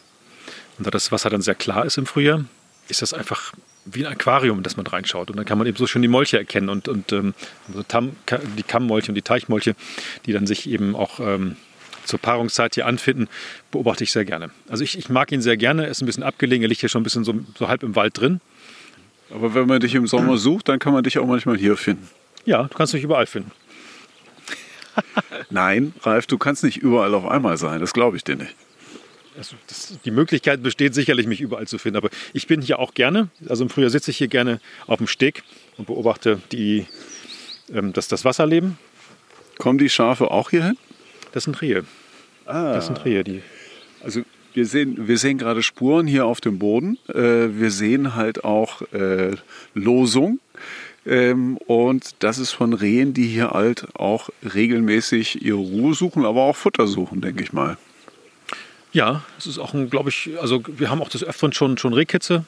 [0.76, 2.44] Und da das Wasser dann sehr klar ist im Frühjahr,
[2.88, 3.52] ist das einfach
[3.84, 5.30] wie ein Aquarium, das man reinschaut.
[5.30, 7.32] Und dann kann man eben so schön die Molche erkennen und, und ähm,
[7.68, 8.16] also Tam,
[8.58, 9.76] die Kammmolche und die Teichmolche,
[10.26, 11.54] die dann sich eben auch ähm,
[12.04, 13.28] zur Paarungszeit hier anfinden,
[13.70, 14.50] beobachte ich sehr gerne.
[14.68, 16.88] Also ich, ich mag ihn sehr gerne, er ist ein bisschen abgelegen, er liegt hier
[16.88, 18.40] schon ein bisschen so, so halb im Wald drin.
[19.34, 22.08] Aber wenn man dich im Sommer sucht, dann kann man dich auch manchmal hier finden.
[22.44, 23.50] Ja, du kannst mich überall finden.
[25.50, 27.80] Nein, Ralf, du kannst nicht überall auf einmal sein.
[27.80, 28.54] Das glaube ich dir nicht.
[29.36, 31.96] Also das, die Möglichkeit besteht sicherlich, mich überall zu finden.
[31.96, 33.28] Aber ich bin hier auch gerne.
[33.48, 35.42] Also im Frühjahr sitze ich hier gerne auf dem Steg
[35.78, 36.86] und beobachte die,
[37.72, 38.76] ähm, das, das Wasserleben.
[39.58, 40.76] Kommen die Schafe auch hierhin?
[41.32, 41.84] Das sind Rehe.
[42.44, 42.74] Ah.
[42.74, 43.42] Das sind Rehe, die.
[44.02, 44.22] Also
[44.54, 46.98] wir sehen, wir sehen gerade Spuren hier auf dem Boden.
[47.08, 49.32] Äh, wir sehen halt auch äh,
[49.74, 50.40] Losung.
[51.04, 56.42] Ähm, und das ist von Rehen, die hier halt auch regelmäßig ihre Ruhe suchen, aber
[56.42, 57.76] auch Futter suchen, denke ich mal.
[58.92, 61.94] Ja, es ist auch ein, glaube ich, also wir haben auch das Öfteren schon, schon
[61.94, 62.44] Rehkitze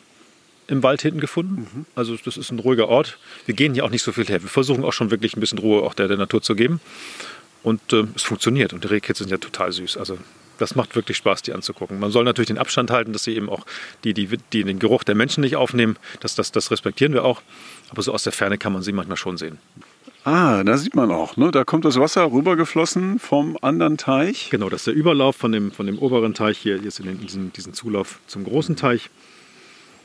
[0.66, 1.66] im Wald hinten gefunden.
[1.74, 1.86] Mhm.
[1.94, 3.18] Also das ist ein ruhiger Ort.
[3.46, 4.42] Wir gehen hier auch nicht so viel her.
[4.42, 6.80] Wir versuchen auch schon wirklich ein bisschen Ruhe auch der, der Natur zu geben.
[7.62, 8.72] Und äh, es funktioniert.
[8.72, 9.96] Und die Rehkitze sind ja total süß.
[9.96, 10.18] Also
[10.59, 11.98] das macht wirklich Spaß, die anzugucken.
[11.98, 13.64] Man soll natürlich den Abstand halten, dass sie eben auch
[14.05, 15.96] die, die, die den Geruch der Menschen nicht aufnehmen.
[16.20, 17.42] Das, das, das respektieren wir auch.
[17.90, 19.59] Aber so aus der Ferne kann man sie manchmal schon sehen.
[20.24, 21.36] Ah, da sieht man auch.
[21.36, 21.50] Ne?
[21.50, 24.48] Da kommt das Wasser rübergeflossen vom anderen Teich.
[24.50, 27.52] Genau, das ist der Überlauf von dem, von dem oberen Teich hier, jetzt in diesen,
[27.52, 29.11] diesen Zulauf zum großen Teich.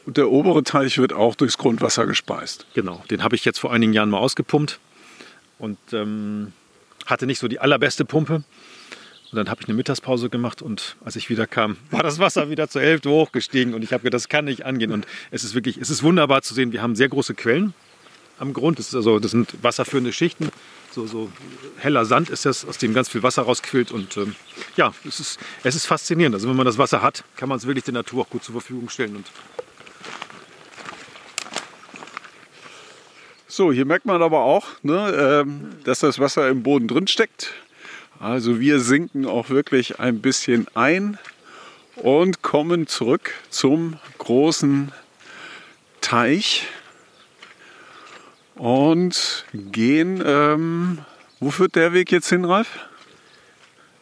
[0.05, 2.65] Und der obere Teich wird auch durchs Grundwasser gespeist.
[2.73, 4.79] Genau, den habe ich jetzt vor einigen Jahren mal ausgepumpt
[5.57, 6.51] und ähm,
[7.05, 8.43] hatte nicht so die allerbeste Pumpe.
[9.31, 12.49] Und dann habe ich eine Mittagspause gemacht und als ich wieder kam, war das Wasser
[12.49, 14.91] wieder zur Hälfte hochgestiegen und ich habe gedacht, das kann nicht angehen.
[14.91, 16.71] Und es ist wirklich, es ist wunderbar zu sehen.
[16.71, 17.73] Wir haben sehr große Quellen
[18.39, 18.79] am Grund.
[18.79, 20.49] Das, also, das sind wasserführende Schichten.
[20.91, 21.29] So, so
[21.77, 23.91] heller Sand ist das, aus dem ganz viel Wasser rausquillt.
[23.91, 24.35] Und ähm,
[24.75, 26.33] ja, es ist, es ist faszinierend.
[26.33, 28.53] Also wenn man das Wasser hat, kann man es wirklich der Natur auch gut zur
[28.53, 29.15] Verfügung stellen.
[29.17, 29.27] Und
[33.47, 37.53] so, hier merkt man aber auch, ne, ähm, dass das Wasser im Boden drin steckt.
[38.19, 41.17] Also wir sinken auch wirklich ein bisschen ein
[41.95, 44.91] und kommen zurück zum großen
[46.01, 46.67] Teich
[48.55, 50.21] und gehen.
[50.25, 50.99] Ähm,
[51.39, 52.67] wo führt der Weg jetzt hin, Ralf?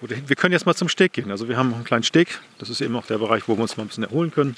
[0.02, 1.30] Wir können jetzt mal zum Steg gehen.
[1.30, 2.40] Also wir haben einen kleinen Steg.
[2.58, 4.56] Das ist eben auch der Bereich, wo wir uns mal ein bisschen erholen können.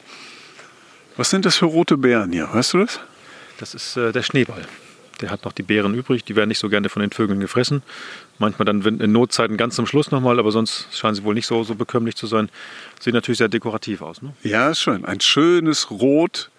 [1.18, 2.50] Was sind das für rote Beeren hier?
[2.54, 3.00] Weißt du das?
[3.58, 4.66] Das ist äh, der Schneeball.
[5.22, 6.24] Der hat noch die Beeren übrig.
[6.24, 7.84] Die werden nicht so gerne von den Vögeln gefressen.
[8.38, 11.64] Manchmal dann in Notzeiten ganz zum Schluss nochmal, aber sonst scheinen sie wohl nicht so,
[11.64, 12.50] so bekömmlich zu sein.
[13.00, 14.22] Sieht natürlich sehr dekorativ aus.
[14.22, 14.34] Ne?
[14.44, 15.06] Ja, ist schön.
[15.06, 16.50] Ein schönes Rot.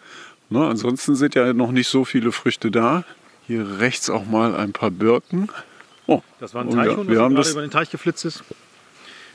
[0.50, 0.66] Ne?
[0.66, 3.04] Ansonsten sind ja noch nicht so viele Früchte da.
[3.46, 5.48] Hier rechts auch mal ein paar Birken.
[6.06, 8.42] Oh, das war ein Teichhuhn, ja, wir haben das über den Teich geflitzt ist.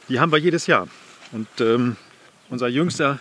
[0.09, 0.87] Die haben wir jedes Jahr.
[1.31, 1.95] Und ähm,
[2.49, 3.19] unser Jüngster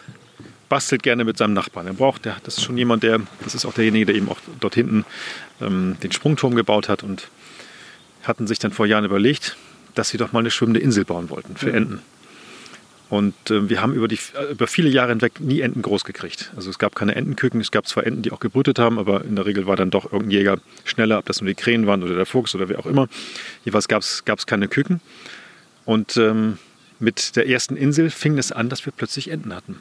[0.68, 1.86] bastelt gerne mit seinem Nachbarn.
[1.86, 4.38] Er braucht, der, das ist schon jemand, der, das ist auch derjenige, der eben auch
[4.60, 5.04] dort hinten
[5.60, 7.28] ähm, den Sprungturm gebaut hat und
[8.22, 9.56] hatten sich dann vor Jahren überlegt,
[9.94, 12.00] dass sie doch mal eine schwimmende Insel bauen wollten für Enten.
[13.10, 14.18] Und äh, wir haben über, die,
[14.50, 16.52] über viele Jahre hinweg nie Enten groß gekriegt.
[16.56, 19.36] Also es gab keine Entenküken, es gab zwar Enten, die auch gebrütet haben, aber in
[19.36, 22.14] der Regel war dann doch irgendein Jäger schneller, ob das nur die Krähen waren oder
[22.14, 23.08] der Fuchs oder wer auch immer.
[23.64, 25.00] Jeweils gab es keine Küken.
[25.84, 26.58] Und ähm,
[26.98, 29.80] mit der ersten Insel fing es an, dass wir plötzlich Enten hatten.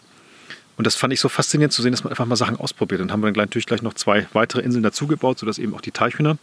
[0.78, 3.02] Und das fand ich so faszinierend zu sehen, dass man einfach mal Sachen ausprobiert.
[3.02, 5.92] Dann haben wir dann natürlich gleich noch zwei weitere Inseln dazugebaut, sodass eben auch die
[5.92, 6.38] Teichhühner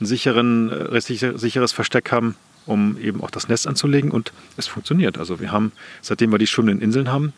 [0.00, 4.10] ein sicheren, äh, sicheres Versteck haben, um eben auch das Nest anzulegen.
[4.10, 5.18] Und es funktioniert.
[5.18, 5.72] Also wir haben,
[6.02, 7.32] seitdem wir die schwimmenden Inseln haben,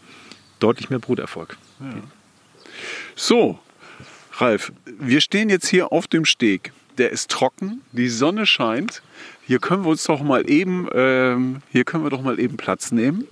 [0.61, 1.57] deutlich mehr Bruterfolg.
[1.81, 1.87] Ja.
[3.15, 3.59] So,
[4.35, 6.73] Ralf, wir stehen jetzt hier auf dem Steg.
[6.99, 9.03] Der ist trocken, die Sonne scheint.
[9.47, 12.91] Hier können wir uns doch mal eben, ähm, hier können wir doch mal eben Platz
[12.91, 13.27] nehmen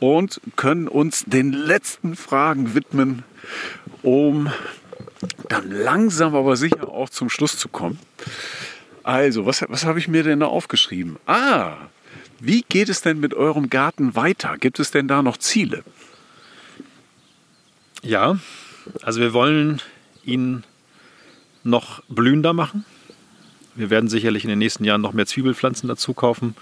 [0.00, 3.24] und können uns den letzten Fragen widmen,
[4.02, 4.50] um
[5.48, 7.98] dann langsam aber sicher auch zum Schluss zu kommen.
[9.02, 11.16] Also, was, was habe ich mir denn da aufgeschrieben?
[11.26, 11.76] Ah,
[12.40, 14.56] wie geht es denn mit eurem Garten weiter?
[14.58, 15.82] Gibt es denn da noch Ziele?
[18.02, 18.38] Ja,
[19.02, 19.82] also wir wollen
[20.24, 20.62] ihn
[21.64, 22.84] noch blühender machen.
[23.74, 26.54] Wir werden sicherlich in den nächsten Jahren noch mehr Zwiebelpflanzen dazu kaufen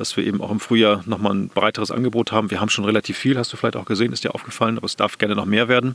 [0.00, 2.50] dass wir eben auch im Frühjahr nochmal ein breiteres Angebot haben.
[2.50, 4.96] Wir haben schon relativ viel, hast du vielleicht auch gesehen, ist dir aufgefallen, aber es
[4.96, 5.94] darf gerne noch mehr werden.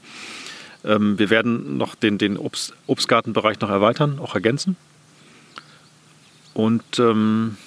[0.85, 4.77] Ähm, wir werden noch den, den Obst, Obstgartenbereich noch erweitern, auch ergänzen.
[6.53, 7.57] Und ähm,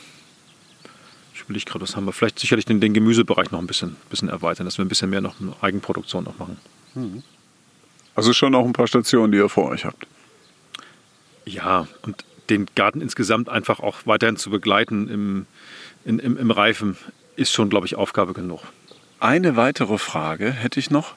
[1.35, 2.13] ich will gerade, was haben wir?
[2.13, 5.21] Vielleicht sicherlich den, den Gemüsebereich noch ein bisschen, bisschen erweitern, dass wir ein bisschen mehr
[5.21, 6.57] noch Eigenproduktion noch machen.
[6.95, 7.25] Mhm.
[8.15, 10.07] Also schon auch ein paar Stationen, die ihr vor euch habt.
[11.45, 15.47] Ja, und den Garten insgesamt einfach auch weiterhin zu begleiten im,
[16.09, 16.97] in, im, im Reifen
[17.37, 18.63] ist schon, glaube ich, Aufgabe genug.
[19.21, 21.15] Eine weitere Frage hätte ich noch.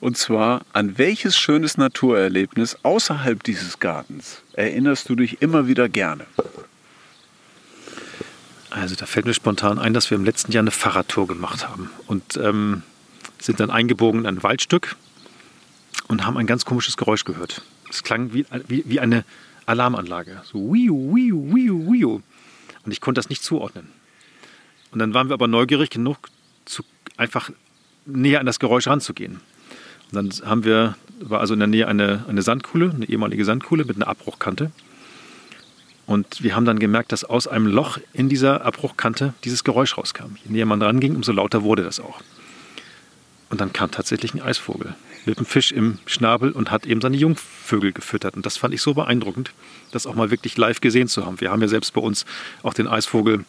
[0.00, 6.26] Und zwar, an welches schönes Naturerlebnis außerhalb dieses Gartens erinnerst du dich immer wieder gerne?
[8.70, 11.90] Also da fällt mir spontan ein, dass wir im letzten Jahr eine Fahrradtour gemacht haben
[12.06, 12.82] und ähm,
[13.40, 14.96] sind dann eingebogen in ein Waldstück
[16.08, 17.62] und haben ein ganz komisches Geräusch gehört.
[17.88, 19.24] Es klang wie, wie, wie eine
[19.64, 20.42] Alarmanlage.
[20.44, 22.20] So wiu, wiu, wiu, wiu.
[22.84, 23.88] Und ich konnte das nicht zuordnen.
[24.94, 26.28] Und dann waren wir aber neugierig genug,
[26.66, 26.84] zu,
[27.16, 27.50] einfach
[28.06, 29.40] näher an das Geräusch ranzugehen.
[30.12, 33.84] Und dann haben wir, war also in der Nähe eine, eine Sandkuhle, eine ehemalige Sandkuhle
[33.84, 34.70] mit einer Abbruchkante.
[36.06, 40.36] Und wir haben dann gemerkt, dass aus einem Loch in dieser Abbruchkante dieses Geräusch rauskam.
[40.44, 42.20] Je näher man ranging, umso lauter wurde das auch.
[43.50, 44.94] Und dann kam tatsächlich ein Eisvogel
[45.26, 48.36] mit einem Fisch im Schnabel und hat eben seine Jungvögel gefüttert.
[48.36, 49.50] Und das fand ich so beeindruckend,
[49.90, 51.40] das auch mal wirklich live gesehen zu haben.
[51.40, 52.26] Wir haben ja selbst bei uns
[52.62, 53.44] auch den Eisvogel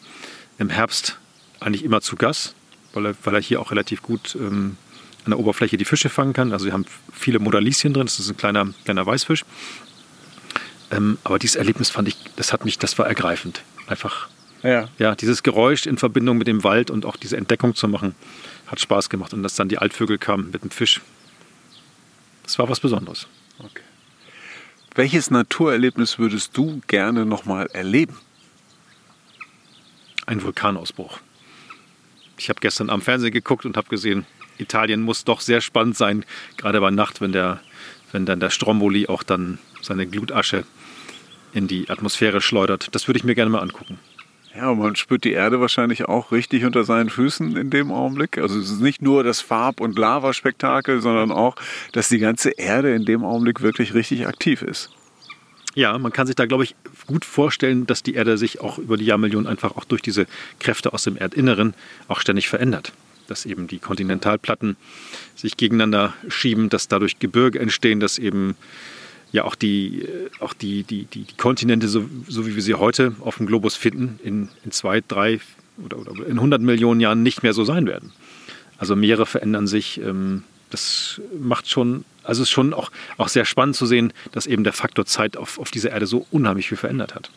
[0.57, 1.19] im Herbst
[1.65, 2.55] eigentlich immer zu Gast,
[2.93, 4.77] weil er, weil er hier auch relativ gut ähm,
[5.25, 6.53] an der Oberfläche die Fische fangen kann.
[6.53, 9.43] Also wir haben viele Modalischen drin, das ist ein kleiner, kleiner Weißfisch.
[10.91, 13.63] Ähm, aber dieses Erlebnis fand ich, das hat mich, das war ergreifend.
[13.87, 14.29] Einfach
[14.61, 14.87] Ja.
[14.99, 18.13] ja, dieses Geräusch in Verbindung mit dem Wald und auch diese Entdeckung zu machen,
[18.67, 19.33] hat Spaß gemacht.
[19.33, 21.01] Und dass dann die Altvögel kamen mit dem Fisch,
[22.43, 23.27] das war was Besonderes.
[23.57, 23.81] Okay.
[24.93, 28.17] Welches Naturerlebnis würdest du gerne nochmal erleben?
[30.27, 31.19] Ein Vulkanausbruch.
[32.37, 34.25] Ich habe gestern am Fernsehen geguckt und habe gesehen,
[34.57, 36.25] Italien muss doch sehr spannend sein,
[36.57, 37.59] gerade bei Nacht, wenn, der,
[38.11, 40.65] wenn dann der Stromboli auch dann seine Glutasche
[41.53, 42.93] in die Atmosphäre schleudert.
[42.93, 43.99] Das würde ich mir gerne mal angucken.
[44.55, 48.37] Ja, man spürt die Erde wahrscheinlich auch richtig unter seinen Füßen in dem Augenblick.
[48.37, 51.55] Also es ist nicht nur das Farb- und Lavaspektakel, sondern auch,
[51.91, 54.91] dass die ganze Erde in dem Augenblick wirklich richtig aktiv ist.
[55.75, 58.95] Ja, man kann sich da, glaube ich, gut vorstellen, dass die Erde sich auch über
[58.95, 60.25] die Jahrmillionen einfach auch durch diese
[60.59, 61.73] Kräfte aus dem Erdinneren
[62.07, 62.93] auch ständig verändert.
[63.27, 64.77] Dass eben die Kontinentalplatten
[65.35, 68.55] sich gegeneinander schieben, dass dadurch Gebirge entstehen, dass eben
[69.33, 72.75] ja auch die, äh, auch die, die, die, die Kontinente, so, so, wie wir sie
[72.75, 75.41] heute auf dem Globus finden, in, in zwei, drei
[75.83, 78.13] oder, oder in 100 Millionen Jahren nicht mehr so sein werden.
[78.77, 79.99] Also Meere verändern sich.
[79.99, 84.47] Ähm, das macht schon, also es ist schon auch, auch sehr spannend zu sehen, dass
[84.47, 87.31] eben der Faktor Zeit auf, auf dieser Erde so unheimlich viel verändert hat.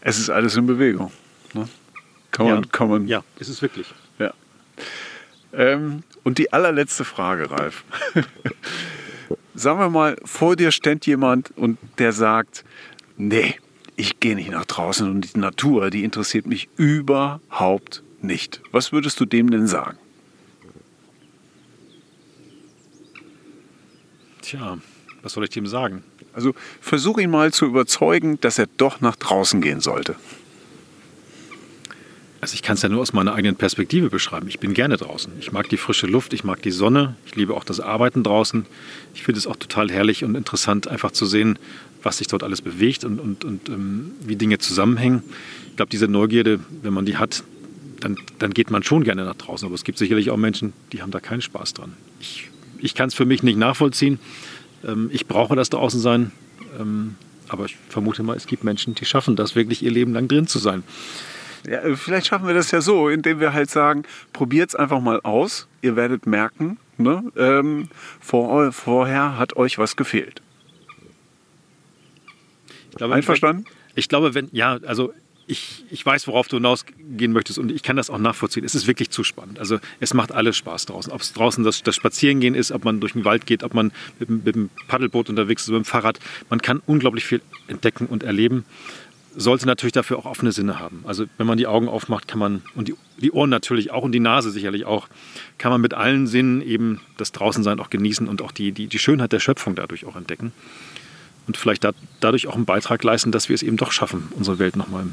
[0.00, 1.12] Es ist alles in Bewegung.
[1.54, 1.68] Ne?
[2.30, 2.68] Kann man, ja.
[2.72, 3.86] kann man, ja, ist es wirklich.
[4.18, 4.32] Ja.
[5.52, 7.84] Ähm, und die allerletzte Frage, Ralf.
[9.54, 12.64] sagen wir mal, vor dir steht jemand und der sagt,
[13.16, 13.54] nee,
[13.96, 18.60] ich gehe nicht nach draußen und die Natur, die interessiert mich überhaupt nicht.
[18.72, 19.98] Was würdest du dem denn sagen?
[24.44, 24.76] Tja,
[25.22, 26.04] was soll ich dem sagen?
[26.34, 30.16] Also versuch ihn mal zu überzeugen, dass er doch nach draußen gehen sollte.
[32.42, 34.48] Also ich kann es ja nur aus meiner eigenen Perspektive beschreiben.
[34.48, 35.32] Ich bin gerne draußen.
[35.40, 38.66] Ich mag die frische Luft, ich mag die Sonne, ich liebe auch das Arbeiten draußen.
[39.14, 41.58] Ich finde es auch total herrlich und interessant, einfach zu sehen,
[42.02, 45.22] was sich dort alles bewegt und, und, und ähm, wie Dinge zusammenhängen.
[45.70, 47.44] Ich glaube, diese Neugierde, wenn man die hat,
[48.00, 49.64] dann, dann geht man schon gerne nach draußen.
[49.64, 51.94] Aber es gibt sicherlich auch Menschen, die haben da keinen Spaß dran.
[52.20, 52.50] Ich,
[52.84, 54.18] ich kann es für mich nicht nachvollziehen.
[54.86, 56.32] Ähm, ich brauche das draußen sein.
[56.78, 57.16] Ähm,
[57.48, 60.46] aber ich vermute mal, es gibt Menschen, die schaffen das wirklich ihr Leben lang drin
[60.46, 60.82] zu sein.
[61.66, 65.00] Ja, äh, vielleicht schaffen wir das ja so, indem wir halt sagen, probiert es einfach
[65.00, 65.66] mal aus.
[65.82, 67.88] Ihr werdet merken, ne, ähm,
[68.20, 70.42] vor, vorher hat euch was gefehlt.
[72.90, 73.64] Ich glaube, Einverstanden?
[73.90, 75.12] Ich, ich glaube, wenn, ja, also
[75.46, 78.64] ich, ich weiß, worauf du hinausgehen möchtest und ich kann das auch nachvollziehen.
[78.64, 79.58] Es ist wirklich zu spannend.
[79.58, 81.12] Also es macht alles Spaß draußen.
[81.12, 83.92] Ob es draußen das, das Spazierengehen ist, ob man durch den Wald geht, ob man
[84.18, 86.18] mit, mit dem Paddelboot unterwegs ist, mit dem Fahrrad.
[86.48, 88.64] Man kann unglaublich viel entdecken und erleben
[89.36, 91.02] sollte natürlich dafür auch offene Sinne haben.
[91.06, 94.12] Also wenn man die Augen aufmacht, kann man, und die, die Ohren natürlich auch und
[94.12, 95.08] die Nase sicherlich auch,
[95.58, 98.98] kann man mit allen Sinnen eben das Draußensein auch genießen und auch die, die, die
[98.98, 100.52] Schönheit der Schöpfung dadurch auch entdecken.
[101.46, 104.58] Und vielleicht da, dadurch auch einen Beitrag leisten, dass wir es eben doch schaffen, unsere
[104.58, 105.06] Welt nochmal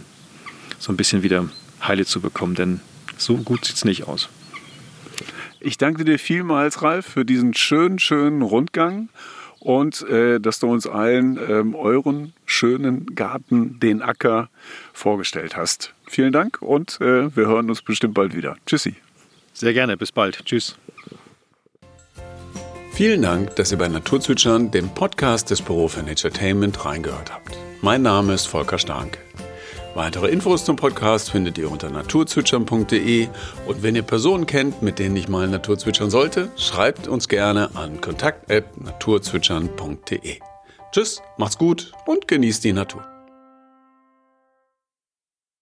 [0.81, 1.47] so ein bisschen wieder
[1.81, 2.55] heile zu bekommen.
[2.55, 2.81] Denn
[3.17, 4.29] so gut sieht es nicht aus.
[5.59, 9.09] Ich danke dir vielmals, Ralf, für diesen schönen, schönen Rundgang
[9.59, 14.49] und äh, dass du uns allen ähm, euren schönen Garten, den Acker,
[14.91, 15.93] vorgestellt hast.
[16.07, 18.57] Vielen Dank und äh, wir hören uns bestimmt bald wieder.
[18.65, 18.95] Tschüssi.
[19.53, 20.43] Sehr gerne, bis bald.
[20.45, 20.77] Tschüss.
[22.93, 27.55] Vielen Dank, dass ihr bei Naturzwitschern, dem Podcast des Büro für Naturetainment, reingehört habt.
[27.81, 29.19] Mein Name ist Volker Stark.
[29.93, 33.27] Weitere Infos zum Podcast findet ihr unter naturzwitschern.de
[33.67, 37.99] und wenn ihr Personen kennt, mit denen ich mal Naturzwitschern sollte, schreibt uns gerne an
[37.99, 40.39] kontakt@naturzwitschern.de.
[40.93, 43.10] Tschüss, macht's gut und genießt die Natur.